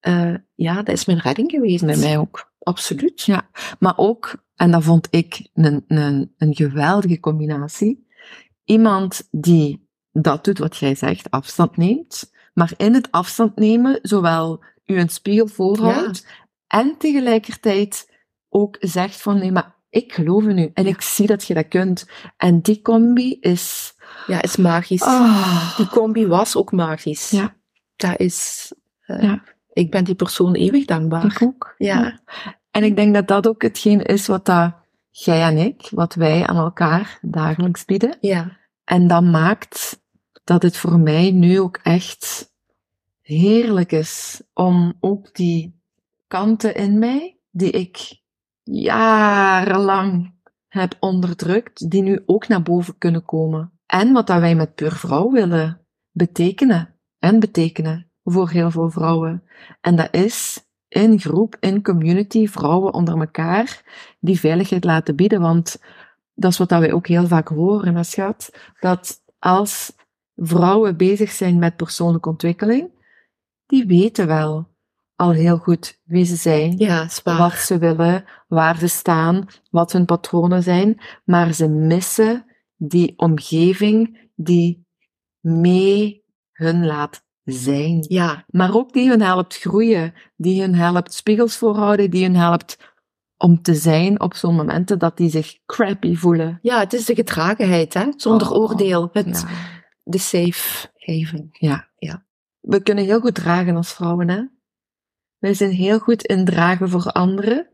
eh, 0.00 0.34
ja, 0.54 0.74
dat 0.74 0.88
is 0.88 1.04
mijn 1.04 1.18
redding 1.18 1.50
geweest. 1.50 1.84
Bij 1.84 1.96
mij 1.96 2.18
ook. 2.18 2.52
Absoluut. 2.58 3.22
Ja. 3.22 3.50
Maar 3.78 3.94
ook, 3.96 4.44
en 4.54 4.70
dat 4.70 4.82
vond 4.82 5.08
ik 5.10 5.48
een, 5.54 5.84
een, 5.88 6.34
een 6.38 6.54
geweldige 6.54 7.20
combinatie, 7.20 8.06
iemand 8.64 9.28
die 9.30 9.88
dat 10.12 10.44
doet 10.44 10.58
wat 10.58 10.76
jij 10.76 10.94
zegt, 10.94 11.30
afstand 11.30 11.76
neemt, 11.76 12.32
maar 12.54 12.72
in 12.76 12.94
het 12.94 13.10
afstand 13.10 13.56
nemen 13.56 13.98
zowel 14.02 14.64
u 14.86 14.98
een 14.98 15.08
spiegel 15.08 15.46
voorhoudt 15.46 16.26
en 16.66 16.94
tegelijkertijd 16.98 18.10
ook 18.48 18.76
zegt 18.80 19.22
van 19.22 19.38
nee, 19.38 19.52
maar 19.52 19.74
ik 19.90 20.12
geloof 20.12 20.44
in 20.44 20.58
u 20.58 20.70
en 20.74 20.86
ik 20.86 21.00
zie 21.00 21.26
dat 21.26 21.46
je 21.46 21.54
dat 21.54 21.68
kunt. 21.68 22.08
En 22.36 22.60
die 22.60 22.82
combi 22.82 23.36
is... 23.40 23.94
Ja, 24.26 24.42
is 24.42 24.56
magisch. 24.56 25.02
Ah. 25.02 25.76
Die 25.76 25.86
combi 25.86 26.26
was 26.26 26.56
ook 26.56 26.72
magisch. 26.72 27.30
Ja. 27.30 27.56
Dat 27.96 28.18
is, 28.18 28.72
eh, 29.00 29.22
Ja. 29.22 29.42
Ik 29.72 29.90
ben 29.90 30.04
die 30.04 30.14
persoon 30.14 30.54
eeuwig 30.54 30.84
dankbaar. 30.84 31.24
Ik 31.24 31.42
ook. 31.42 31.74
Ja. 31.78 32.20
En 32.70 32.84
ik 32.84 32.96
denk 32.96 33.14
dat 33.14 33.28
dat 33.28 33.48
ook 33.48 33.62
hetgeen 33.62 34.02
is 34.02 34.26
wat 34.26 34.46
dat 34.46 34.74
jij 35.10 35.42
en 35.42 35.56
ik, 35.56 35.88
wat 35.90 36.14
wij 36.14 36.46
aan 36.46 36.56
elkaar 36.56 37.18
dagelijks 37.22 37.84
bieden. 37.84 38.16
Ja. 38.20 38.56
En 38.84 39.06
dat 39.06 39.22
maakt 39.22 40.02
dat 40.44 40.62
het 40.62 40.76
voor 40.76 40.98
mij 40.98 41.30
nu 41.30 41.60
ook 41.60 41.76
echt 41.82 42.52
heerlijk 43.20 43.92
is 43.92 44.42
om 44.54 44.94
ook 45.00 45.34
die 45.34 45.80
kanten 46.26 46.74
in 46.74 46.98
mij, 46.98 47.38
die 47.50 47.70
ik 47.70 48.20
jarenlang 48.62 50.34
heb 50.68 50.96
onderdrukt, 51.00 51.90
die 51.90 52.02
nu 52.02 52.22
ook 52.26 52.48
naar 52.48 52.62
boven 52.62 52.98
kunnen 52.98 53.24
komen. 53.24 53.72
En 53.86 54.12
wat 54.12 54.26
dat 54.26 54.40
wij 54.40 54.54
met 54.54 54.74
Puur 54.74 54.92
Vrouw 54.92 55.30
willen 55.30 55.86
betekenen 56.10 56.94
en 57.18 57.40
betekenen 57.40 58.09
voor 58.24 58.50
heel 58.50 58.70
veel 58.70 58.90
vrouwen. 58.90 59.42
En 59.80 59.96
dat 59.96 60.08
is 60.14 60.64
in 60.88 61.20
groep, 61.20 61.56
in 61.60 61.82
community, 61.82 62.46
vrouwen 62.46 62.94
onder 62.94 63.18
elkaar, 63.20 63.82
die 64.20 64.40
veiligheid 64.40 64.84
laten 64.84 65.16
bieden. 65.16 65.40
Want 65.40 65.76
dat 66.34 66.50
is 66.50 66.58
wat 66.58 66.70
wij 66.70 66.92
ook 66.92 67.06
heel 67.06 67.26
vaak 67.26 67.48
horen, 67.48 67.94
hè, 67.94 68.02
schat. 68.02 68.50
Dat 68.80 69.22
als 69.38 69.92
vrouwen 70.36 70.96
bezig 70.96 71.30
zijn 71.30 71.58
met 71.58 71.76
persoonlijke 71.76 72.28
ontwikkeling, 72.28 72.90
die 73.66 73.86
weten 73.86 74.26
wel 74.26 74.68
al 75.16 75.30
heel 75.30 75.56
goed 75.56 76.00
wie 76.04 76.24
ze 76.24 76.36
zijn, 76.36 76.78
Ja, 76.78 77.08
waar. 77.24 77.38
wat 77.38 77.52
ze 77.52 77.78
willen, 77.78 78.24
waar 78.48 78.78
ze 78.78 78.86
staan, 78.86 79.46
wat 79.70 79.92
hun 79.92 80.04
patronen 80.04 80.62
zijn, 80.62 81.00
maar 81.24 81.52
ze 81.52 81.68
missen 81.68 82.44
die 82.76 83.12
omgeving 83.16 84.28
die 84.34 84.86
mee 85.40 86.24
hun 86.52 86.86
laat 86.86 87.24
zijn. 87.52 88.04
Ja, 88.08 88.44
Maar 88.48 88.74
ook 88.74 88.92
die 88.92 89.08
hun 89.08 89.22
helpt 89.22 89.56
groeien, 89.56 90.14
die 90.36 90.60
hun 90.60 90.74
helpt 90.74 91.14
spiegels 91.14 91.56
voorhouden, 91.56 92.10
die 92.10 92.22
hun 92.22 92.36
helpt 92.36 92.94
om 93.36 93.62
te 93.62 93.74
zijn 93.74 94.20
op 94.20 94.34
zo'n 94.34 94.54
momenten 94.54 94.98
dat 94.98 95.16
die 95.16 95.30
zich 95.30 95.58
crappy 95.66 96.14
voelen. 96.14 96.58
ja, 96.62 96.78
het 96.78 96.92
is 96.92 97.04
de 97.04 97.14
gedragenheid, 97.14 97.94
hè? 97.94 98.06
zonder 98.16 98.50
Oh, 98.50 98.58
oordeel. 98.58 99.08
Het, 99.12 99.46
Ja. 99.48 99.78
De 100.02 100.18
safe 100.18 100.88
haven. 100.98 101.48
Ja. 101.50 101.88
Ja. 101.96 102.24
We 102.60 102.82
kunnen 102.82 103.04
heel 103.04 103.20
goed 103.20 103.34
dragen 103.34 103.76
als 103.76 103.92
vrouwen, 103.92 104.28
hè? 104.28 104.42
Wij 105.38 105.54
zijn 105.54 105.70
heel 105.70 105.98
goed 105.98 106.22
in 106.22 106.44
dragen 106.44 106.88
voor 106.88 107.12
anderen. 107.12 107.70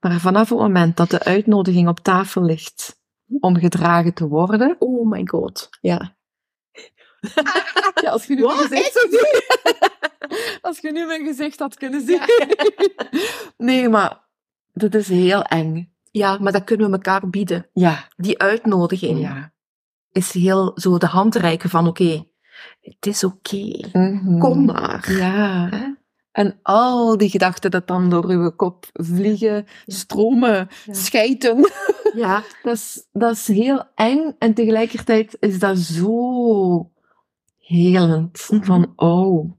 Maar 0.00 0.20
vanaf 0.20 0.48
het 0.48 0.58
moment 0.58 0.96
dat 0.96 1.10
de 1.10 1.24
uitnodiging 1.24 1.88
op 1.88 1.98
tafel 2.00 2.42
ligt 2.42 3.00
om 3.40 3.56
gedragen 3.56 4.14
te 4.14 4.28
worden. 4.28 4.76
Oh 4.78 5.10
my 5.10 5.26
god. 5.26 5.68
Ja. 5.80 6.16
Ja, 8.02 8.10
als 8.10 8.24
je 8.26 8.34
nu 8.34 8.42
mijn 8.42 8.56
gezicht 8.58 8.92
zou 8.92 9.08
zien. 9.16 9.42
Als 10.60 10.78
je 10.78 10.92
nu 10.92 11.06
mijn 11.06 11.24
gezicht 11.26 11.58
had 11.58 11.74
kunnen 11.76 12.06
zien. 12.06 12.20
Nee, 13.56 13.88
maar 13.88 14.20
dat 14.72 14.94
is 14.94 15.08
heel 15.08 15.42
eng. 15.42 15.92
Ja, 16.10 16.38
maar 16.40 16.52
dat 16.52 16.64
kunnen 16.64 16.86
we 16.86 16.92
elkaar 16.92 17.28
bieden. 17.30 17.66
Ja. 17.72 18.08
Die 18.16 18.38
uitnodiging 18.38 19.20
Ja. 19.20 19.52
is 20.12 20.32
heel 20.32 20.72
zo 20.74 20.98
de 20.98 21.06
hand 21.06 21.34
reiken 21.34 21.70
van 21.70 21.86
oké, 21.88 22.24
het 22.80 23.06
is 23.06 23.24
oké. 23.24 23.88
Mhm. 23.92 24.38
Kom 24.38 24.64
maar. 24.64 25.12
Ja. 25.12 25.68
Hè? 25.70 25.86
En 26.32 26.58
al 26.62 27.16
die 27.16 27.30
gedachten 27.30 27.70
dat 27.70 27.86
dan 27.86 28.10
door 28.10 28.24
uw 28.24 28.50
kop 28.50 28.86
vliegen, 28.92 29.66
stromen, 29.86 30.68
Ja. 30.84 30.94
schijten. 30.94 31.70
Ja, 32.14 32.42
Dat 32.62 32.74
is, 32.74 33.06
dat 33.12 33.32
is 33.32 33.46
heel 33.46 33.84
eng 33.94 34.34
en 34.38 34.54
tegelijkertijd 34.54 35.36
is 35.40 35.58
dat 35.58 35.78
zo 35.78 36.90
helend. 37.68 38.46
Mhm. 38.50 38.64
Van, 38.64 38.92
oh, 38.96 39.52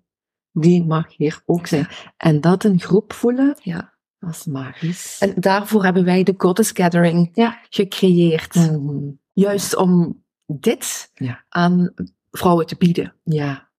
die 0.51 0.85
mag 0.85 1.15
hier 1.17 1.41
ook 1.45 1.67
zijn. 1.67 1.87
En 2.17 2.41
dat 2.41 2.63
een 2.63 2.79
groep 2.79 3.13
voelen, 3.13 3.57
Ja. 3.61 3.93
dat 4.19 4.29
is 4.29 4.45
magisch. 4.45 5.17
En 5.19 5.33
daarvoor 5.35 5.83
hebben 5.83 6.03
wij 6.05 6.23
de 6.23 6.33
Goddess 6.37 6.71
Gathering 6.73 7.29
Ja. 7.33 7.59
gecreëerd. 7.69 8.55
Mhm. 8.55 9.09
Juist 9.33 9.75
om 9.75 10.23
dit 10.45 11.11
Ja. 11.13 11.43
aan 11.49 11.93
vrouwen 12.31 12.65
te 12.65 12.75
bieden. 12.77 13.15
Ja, 13.23 13.69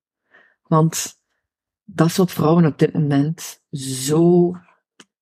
want 0.63 1.15
dat 1.85 2.07
is 2.07 2.17
wat 2.17 2.33
vrouwen 2.33 2.65
op 2.67 2.79
dit 2.79 2.93
moment 2.93 3.63
zo 3.71 4.53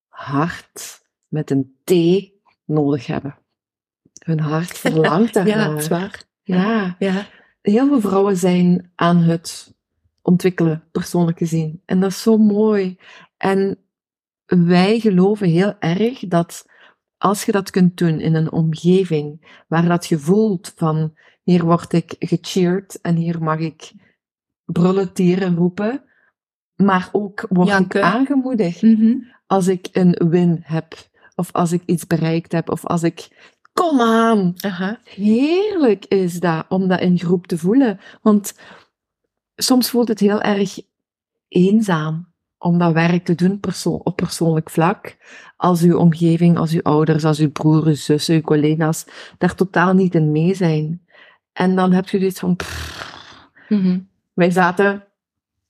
hard 0.07 1.01
met 1.27 1.51
een 1.51 1.75
T 1.83 1.93
nodig 2.65 3.05
hebben. 3.07 3.37
Hun 4.25 4.39
hart 4.39 4.77
verlangt 4.77 5.33
Ja, 5.35 5.43
daarnaar. 5.43 5.69
dat 5.69 5.79
is 5.79 5.87
waar. 5.87 6.23
Ja, 6.43 6.95
Ja. 6.99 7.25
Heel 7.61 7.87
veel 7.87 8.01
vrouwen 8.01 8.37
zijn 8.37 8.91
aan 8.95 9.17
het 9.17 9.73
ontwikkelen, 10.21 10.83
persoonlijk 10.91 11.37
gezien. 11.37 11.81
En 11.85 11.99
dat 11.99 12.09
is 12.09 12.21
zo 12.21 12.37
mooi. 12.37 12.97
En 13.37 13.77
wij 14.45 14.99
geloven 14.99 15.47
heel 15.47 15.75
erg 15.79 16.19
dat 16.19 16.65
als 17.17 17.45
je 17.45 17.51
dat 17.51 17.69
kunt 17.69 17.97
doen 17.97 18.19
in 18.19 18.35
een 18.35 18.51
omgeving 18.51 19.61
waar 19.67 19.87
dat 19.87 20.05
je 20.07 20.19
voelt 20.19 20.73
van 20.75 21.13
hier 21.43 21.65
word 21.65 21.93
ik 21.93 22.15
gecheerd 22.19 23.01
en 23.01 23.15
hier 23.15 23.43
mag 23.43 23.59
ik 23.59 23.91
brullen, 24.65 25.13
tieren 25.13 25.55
roepen, 25.55 26.03
maar 26.75 27.09
ook 27.11 27.45
word 27.49 27.79
ik 27.79 27.97
aangemoedigd 27.97 28.81
Mhm. 28.81 29.15
als 29.47 29.67
ik 29.67 29.87
een 29.91 30.29
win 30.29 30.59
heb 30.63 30.93
of 31.35 31.51
als 31.51 31.71
ik 31.71 31.81
iets 31.85 32.07
bereikt 32.07 32.51
heb 32.51 32.69
of 32.69 32.85
als 32.85 33.03
ik 33.03 33.27
kom 33.79 34.01
aan, 34.01 34.53
Aha. 34.61 34.99
heerlijk 35.03 36.05
is 36.05 36.39
dat 36.39 36.65
om 36.69 36.87
dat 36.87 36.99
in 36.99 37.19
groep 37.19 37.47
te 37.47 37.57
voelen. 37.57 37.99
Want 38.21 38.53
soms 39.55 39.89
voelt 39.89 40.07
het 40.07 40.19
heel 40.19 40.41
erg 40.41 40.79
eenzaam 41.47 42.27
om 42.57 42.77
dat 42.77 42.93
werk 42.93 43.25
te 43.25 43.35
doen 43.35 43.59
perso 43.59 43.89
op 43.89 44.15
persoonlijk 44.15 44.69
vlak. 44.69 45.17
Als 45.57 45.81
uw 45.81 45.97
omgeving, 45.97 46.57
als 46.57 46.71
uw 46.71 46.81
ouders, 46.81 47.25
als 47.25 47.39
uw 47.39 47.51
broer, 47.51 47.85
uw 47.85 47.95
zussen, 47.95 48.35
uw 48.35 48.41
collega's 48.41 49.05
daar 49.37 49.55
totaal 49.55 49.93
niet 49.93 50.15
in 50.15 50.31
mee 50.31 50.55
zijn. 50.55 51.05
En 51.53 51.75
dan 51.75 51.91
heb 51.91 52.09
je 52.09 52.17
zoiets 52.17 52.39
van... 52.39 52.55
Mhm. 53.69 53.99
wij 54.33 54.51
zaten 54.51 55.03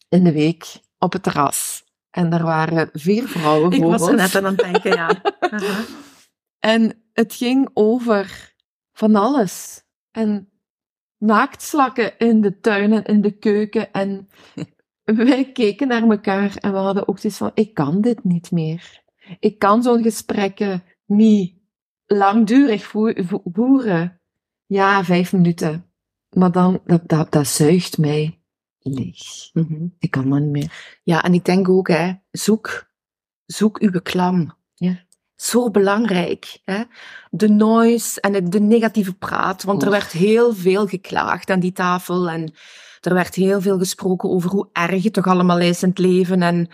in 0.10 0.24
de 0.24 0.32
week 0.32 0.80
op 0.98 1.14
het 1.14 1.24
terras. 1.24 1.84
En 2.12 2.34
er 2.34 2.44
waren 2.44 2.90
vier 2.94 3.28
vrouwen 3.28 3.72
Ik 3.72 3.84
was 3.84 4.08
er 4.08 4.16
net 4.16 4.36
aan 4.36 4.46
het 4.46 4.58
denken, 4.58 4.92
ja. 4.92 5.22
En 6.60 6.94
het 7.20 7.34
ging 7.34 7.70
over 7.74 8.56
van 8.92 9.16
alles. 9.16 9.84
En 10.12 10.50
naaktslakken 11.18 12.18
in 12.18 12.42
de 12.42 12.60
tuin 12.60 12.94
en 12.94 13.04
in 13.04 13.22
de 13.22 13.32
keuken. 13.38 13.92
En 13.92 14.30
wij 15.04 15.52
keken 15.52 15.88
naar 15.88 16.04
elkaar 16.10 16.56
en 16.56 16.72
we 16.72 16.78
hadden 16.78 17.08
ook 17.08 17.20
zoiets 17.20 17.40
van, 17.40 17.52
ik 17.54 17.74
kan 17.74 18.02
dit 18.02 18.24
niet 18.24 18.52
meer. 18.52 19.04
Ik 19.40 19.60
kan 19.60 19.84
zo'n 19.84 20.02
gesprekken 20.02 20.84
niet 21.06 21.58
langdurig 22.06 22.86
voe- 22.86 23.24
vo- 23.26 23.42
voeren. 23.54 24.22
Ja, 24.66 25.04
vijf 25.04 25.34
minuten. 25.34 25.92
Maar 26.30 26.52
dan, 26.52 26.82
dat, 26.86 27.08
dat, 27.10 27.32
dat 27.32 27.48
zuigt 27.48 27.98
mij 27.98 28.42
leeg. 28.80 29.20
Mhm. 29.54 29.88
Ik 30.00 30.12
kan 30.12 30.30
dat 30.30 30.40
niet 30.40 30.50
meer. 30.52 31.00
Ja, 31.04 31.24
en 31.24 31.34
ik 31.34 31.46
denk 31.46 31.70
ook, 31.70 31.88
hè, 31.88 32.14
zoek, 32.32 32.92
zoek 33.46 33.80
uw 33.80 34.00
klam. 34.04 34.58
Ja. 34.74 35.08
Zo 35.42 35.72
belangrijk. 35.72 36.60
Hè? 36.66 36.84
De 37.30 37.50
noise 37.50 38.22
en 38.22 38.34
het- 38.34 38.52
de 38.52 38.60
negatieve 38.60 39.14
praat. 39.14 39.64
Want 39.64 39.84
er 39.84 39.90
werd 39.90 40.12
heel 40.12 40.54
veel 40.54 40.88
geklaagd 40.88 41.50
aan 41.50 41.60
die 41.60 41.72
tafel. 41.72 42.30
En 42.30 42.54
er 43.02 43.14
werd 43.14 43.36
heel 43.36 43.62
veel 43.62 43.78
gesproken 43.78 44.30
over 44.30 44.50
hoe 44.50 44.70
erg 44.74 45.04
het 45.04 45.14
toch 45.14 45.28
allemaal 45.28 45.60
is 45.60 45.84
in 45.84 45.90
het 45.90 45.98
leven. 45.98 46.42
En 46.42 46.70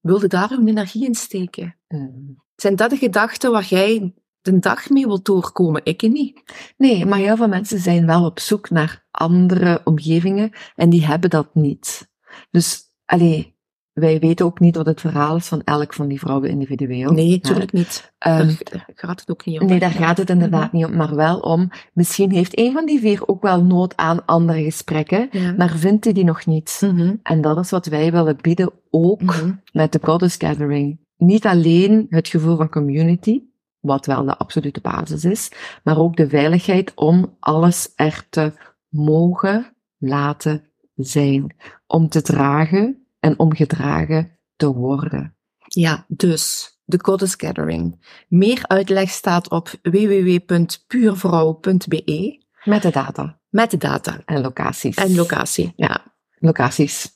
wilde 0.00 0.26
daar 0.26 0.50
uw 0.50 0.66
energie 0.66 1.04
in 1.04 1.14
steken? 1.14 1.76
Mm. 1.88 2.42
Zijn 2.56 2.76
dat 2.76 2.90
de 2.90 2.96
gedachten 2.96 3.52
waar 3.52 3.64
jij 3.64 4.14
de 4.40 4.58
dag 4.58 4.90
mee 4.90 5.06
wilt 5.06 5.24
doorkomen? 5.24 5.80
Ik 5.84 6.02
niet. 6.02 6.42
Nee, 6.76 7.06
maar 7.06 7.18
heel 7.18 7.36
veel 7.36 7.48
mensen 7.48 7.78
zijn 7.78 8.06
wel 8.06 8.24
op 8.24 8.40
zoek 8.40 8.70
naar 8.70 9.06
andere 9.10 9.80
omgevingen 9.84 10.52
en 10.76 10.90
die 10.90 11.06
hebben 11.06 11.30
dat 11.30 11.54
niet. 11.54 12.08
Dus, 12.50 12.82
allee, 13.04 13.51
wij 13.92 14.18
weten 14.18 14.46
ook 14.46 14.60
niet 14.60 14.76
wat 14.76 14.86
het 14.86 15.00
verhaal 15.00 15.36
is 15.36 15.46
van 15.46 15.62
elk 15.64 15.94
van 15.94 16.08
die 16.08 16.18
vrouwen 16.18 16.50
individueel. 16.50 17.12
Nee, 17.12 17.30
natuurlijk 17.30 17.72
niet. 17.72 18.12
Ehm, 18.18 18.36
daar, 18.46 18.56
daar 18.70 18.86
gaat 18.94 19.20
het 19.20 19.30
ook 19.30 19.44
niet 19.44 19.60
om. 19.60 19.66
nee, 19.66 19.78
daar 19.78 19.90
gaat 19.90 20.18
het 20.18 20.30
inderdaad 20.30 20.72
niet 20.72 20.84
om, 20.84 20.96
maar 20.96 21.14
wel 21.14 21.38
om, 21.38 21.70
misschien 21.92 22.30
heeft 22.30 22.58
een 22.58 22.72
van 22.72 22.86
die 22.86 23.00
vier 23.00 23.28
ook 23.28 23.42
wel 23.42 23.64
nood 23.64 23.96
aan 23.96 24.24
andere 24.26 24.62
gesprekken, 24.62 25.28
Ja. 25.30 25.54
maar 25.56 25.76
vindt 25.76 26.04
hij 26.04 26.12
die 26.12 26.24
nog 26.24 26.46
niet. 26.46 26.80
Mhm. 26.84 27.14
En 27.22 27.40
dat 27.40 27.58
is 27.58 27.70
wat 27.70 27.86
wij 27.86 28.12
willen 28.12 28.36
bieden, 28.40 28.70
ook 28.90 29.22
Mhm. 29.22 29.52
met 29.72 29.92
de 29.92 29.98
Goddess 30.02 30.36
Gathering. 30.36 31.00
Niet 31.16 31.46
alleen 31.46 32.06
het 32.08 32.28
gevoel 32.28 32.56
van 32.56 32.68
community, 32.68 33.42
wat 33.80 34.06
wel 34.06 34.24
de 34.24 34.36
absolute 34.38 34.80
basis 34.80 35.24
is, 35.24 35.50
maar 35.84 35.98
ook 35.98 36.16
de 36.16 36.28
veiligheid 36.28 36.92
om 36.94 37.36
alles 37.40 37.92
er 37.96 38.26
te 38.30 38.52
mogen 38.88 39.72
laten 39.98 40.64
zijn. 40.94 41.54
Om 41.86 42.08
te 42.08 42.22
dragen 42.22 43.01
en 43.22 43.38
om 43.38 43.54
gedragen 43.54 44.38
te 44.56 44.72
worden. 44.72 45.36
Ja, 45.56 46.04
dus 46.08 46.76
de 46.84 46.98
Goddess 47.02 47.34
Gathering. 47.36 48.06
Meer 48.28 48.66
uitleg 48.66 49.10
staat 49.10 49.50
op 49.50 49.74
www.puurvrouw.be 49.82 52.44
Met 52.64 52.82
de 52.82 52.90
data 52.90 53.40
met 53.52 53.70
de 53.70 53.76
data 53.76 54.22
en 54.24 54.40
locaties. 54.40 54.96
en 54.96 55.14
locatie. 55.14 55.72
Ja. 55.76 56.14
locaties. 56.38 57.10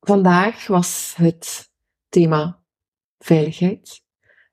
Vandaag 0.00 0.66
was 0.66 1.14
het 1.16 1.72
thema 2.08 2.62
veiligheid. 3.18 4.04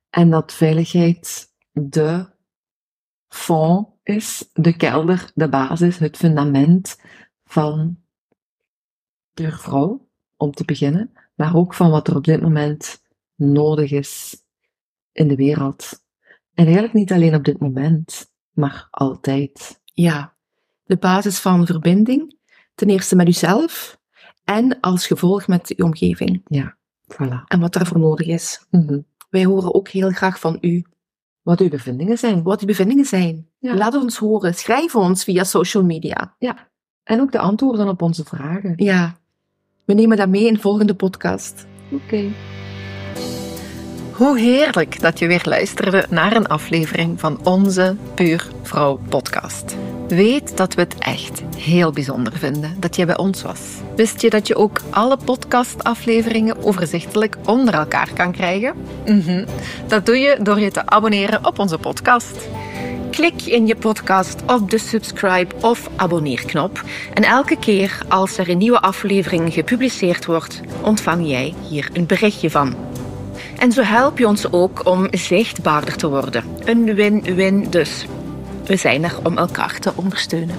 En 0.09 0.29
dat 0.29 0.53
veiligheid 0.53 1.47
de 1.71 2.29
fond 3.27 3.87
is, 4.03 4.49
de 4.53 4.75
kelder, 4.75 5.31
de 5.33 5.49
basis, 5.49 5.97
het 5.97 6.17
fundament 6.17 7.01
van 7.43 8.03
de 9.31 9.51
vrouw, 9.51 10.09
om 10.43 10.51
te 10.51 10.65
beginnen. 10.65 11.11
Maar 11.35 11.55
ook 11.55 11.73
van 11.73 11.89
wat 11.89 12.07
er 12.07 12.15
op 12.15 12.23
dit 12.23 12.41
moment 12.41 13.01
nodig 13.35 13.91
is 13.91 14.43
in 15.11 15.27
de 15.27 15.35
wereld. 15.35 16.01
En 16.53 16.63
eigenlijk 16.63 16.93
niet 16.93 17.11
alleen 17.11 17.35
op 17.35 17.43
dit 17.43 17.59
moment, 17.59 18.31
maar 18.51 18.87
altijd. 18.91 19.81
ja, 19.93 20.33
de 20.83 20.97
basis 20.97 21.39
van 21.39 21.65
verbinding. 21.65 22.37
Ten 22.75 22.89
eerste 22.89 23.15
met 23.15 23.27
uzelf 23.27 23.99
en 24.43 24.79
als 24.79 25.07
gevolg 25.07 25.47
met 25.47 25.67
je 25.67 25.83
omgeving. 25.83 26.41
Voilà. 27.13 27.43
En 27.47 27.59
wat 27.59 27.73
daarvoor 27.73 27.99
nodig 27.99 28.27
is. 28.27 28.65
Mhm. 28.69 28.99
Wij 29.29 29.45
horen 29.45 29.73
ook 29.73 29.87
heel 29.87 30.09
graag 30.09 30.39
van 30.39 30.57
u 30.61 30.85
Wat 31.41 31.59
uw 31.59 31.69
bevindingen 31.69 32.17
zijn. 32.17 32.43
wat 32.43 32.61
uw 32.61 32.67
bevindingen 32.67 33.05
zijn. 33.05 33.49
Ja. 33.59 33.75
Laat 33.75 33.95
ons 33.95 34.17
horen. 34.17 34.53
Schrijf 34.53 34.95
ons 34.95 35.23
via 35.23 35.43
social 35.43 35.83
media. 35.83 36.35
En 37.03 37.21
ook 37.21 37.31
de 37.31 37.39
antwoorden 37.39 37.87
op 37.87 38.01
onze 38.01 38.23
vragen. 38.23 38.73
Ja, 38.75 39.17
we 39.85 39.93
nemen 39.93 40.17
dat 40.17 40.29
mee 40.29 40.47
in 40.47 40.53
de 40.53 40.59
volgende 40.59 40.93
podcast. 40.93 41.65
Oké. 41.91 42.23
Hoe 44.11 44.39
heerlijk 44.39 45.01
dat 45.01 45.19
je 45.19 45.27
weer 45.27 45.41
luisterde 45.43 46.05
naar 46.09 46.35
een 46.35 46.47
aflevering 46.47 47.19
van 47.19 47.45
onze 47.45 47.95
Puur 48.15 48.47
Vrouw 48.61 48.99
podcast. 49.09 49.75
Weet 50.07 50.57
dat 50.57 50.73
we 50.73 50.81
het 50.81 50.95
echt 50.99 51.43
heel 51.57 51.91
bijzonder 51.91 52.33
vinden 52.37 52.75
dat 52.79 52.95
je 52.95 53.05
bij 53.05 53.17
ons 53.17 53.41
was. 53.41 53.59
Wist 53.95 54.21
je 54.21 54.29
dat 54.29 54.47
je 54.47 54.55
ook 54.55 54.81
alle 54.89 55.17
podcastafleveringen 55.25 56.63
overzichtelijk 56.63 57.37
onder 57.45 57.73
elkaar 57.73 58.13
kan 58.13 58.31
krijgen? 58.31 58.75
Mhm. 59.05 59.45
Dat 59.87 60.05
doe 60.05 60.17
je 60.17 60.37
door 60.41 60.59
je 60.59 60.71
te 60.71 60.85
abonneren 60.85 61.45
op 61.45 61.59
onze 61.59 61.77
podcast. 61.77 62.47
Klik 63.13 63.41
in 63.41 63.67
je 63.67 63.75
podcast 63.75 64.41
op 64.47 64.69
de 64.69 64.77
subscribe 64.77 65.55
of 65.61 65.89
abonneerknop. 65.95 66.83
En 67.13 67.23
elke 67.23 67.57
keer 67.59 67.97
als 68.07 68.37
er 68.37 68.49
een 68.49 68.57
nieuwe 68.57 68.79
aflevering 68.79 69.53
gepubliceerd 69.53 70.25
wordt, 70.25 70.61
ontvang 70.81 71.27
jij 71.27 71.53
hier 71.69 71.89
een 71.93 72.05
berichtje 72.05 72.49
van. 72.49 72.75
En 73.57 73.71
zo 73.71 73.81
help 73.81 74.17
je 74.17 74.27
ons 74.27 74.51
ook 74.51 74.85
om 74.85 75.07
zichtbaarder 75.11 75.95
te 75.95 76.09
worden. 76.09 76.43
Een 76.65 76.95
win-win 76.95 77.69
dus. 77.69 78.05
We 78.65 78.75
zijn 78.75 79.03
er 79.03 79.17
om 79.23 79.37
elkaar 79.37 79.79
te 79.79 79.91
ondersteunen. 79.95 80.55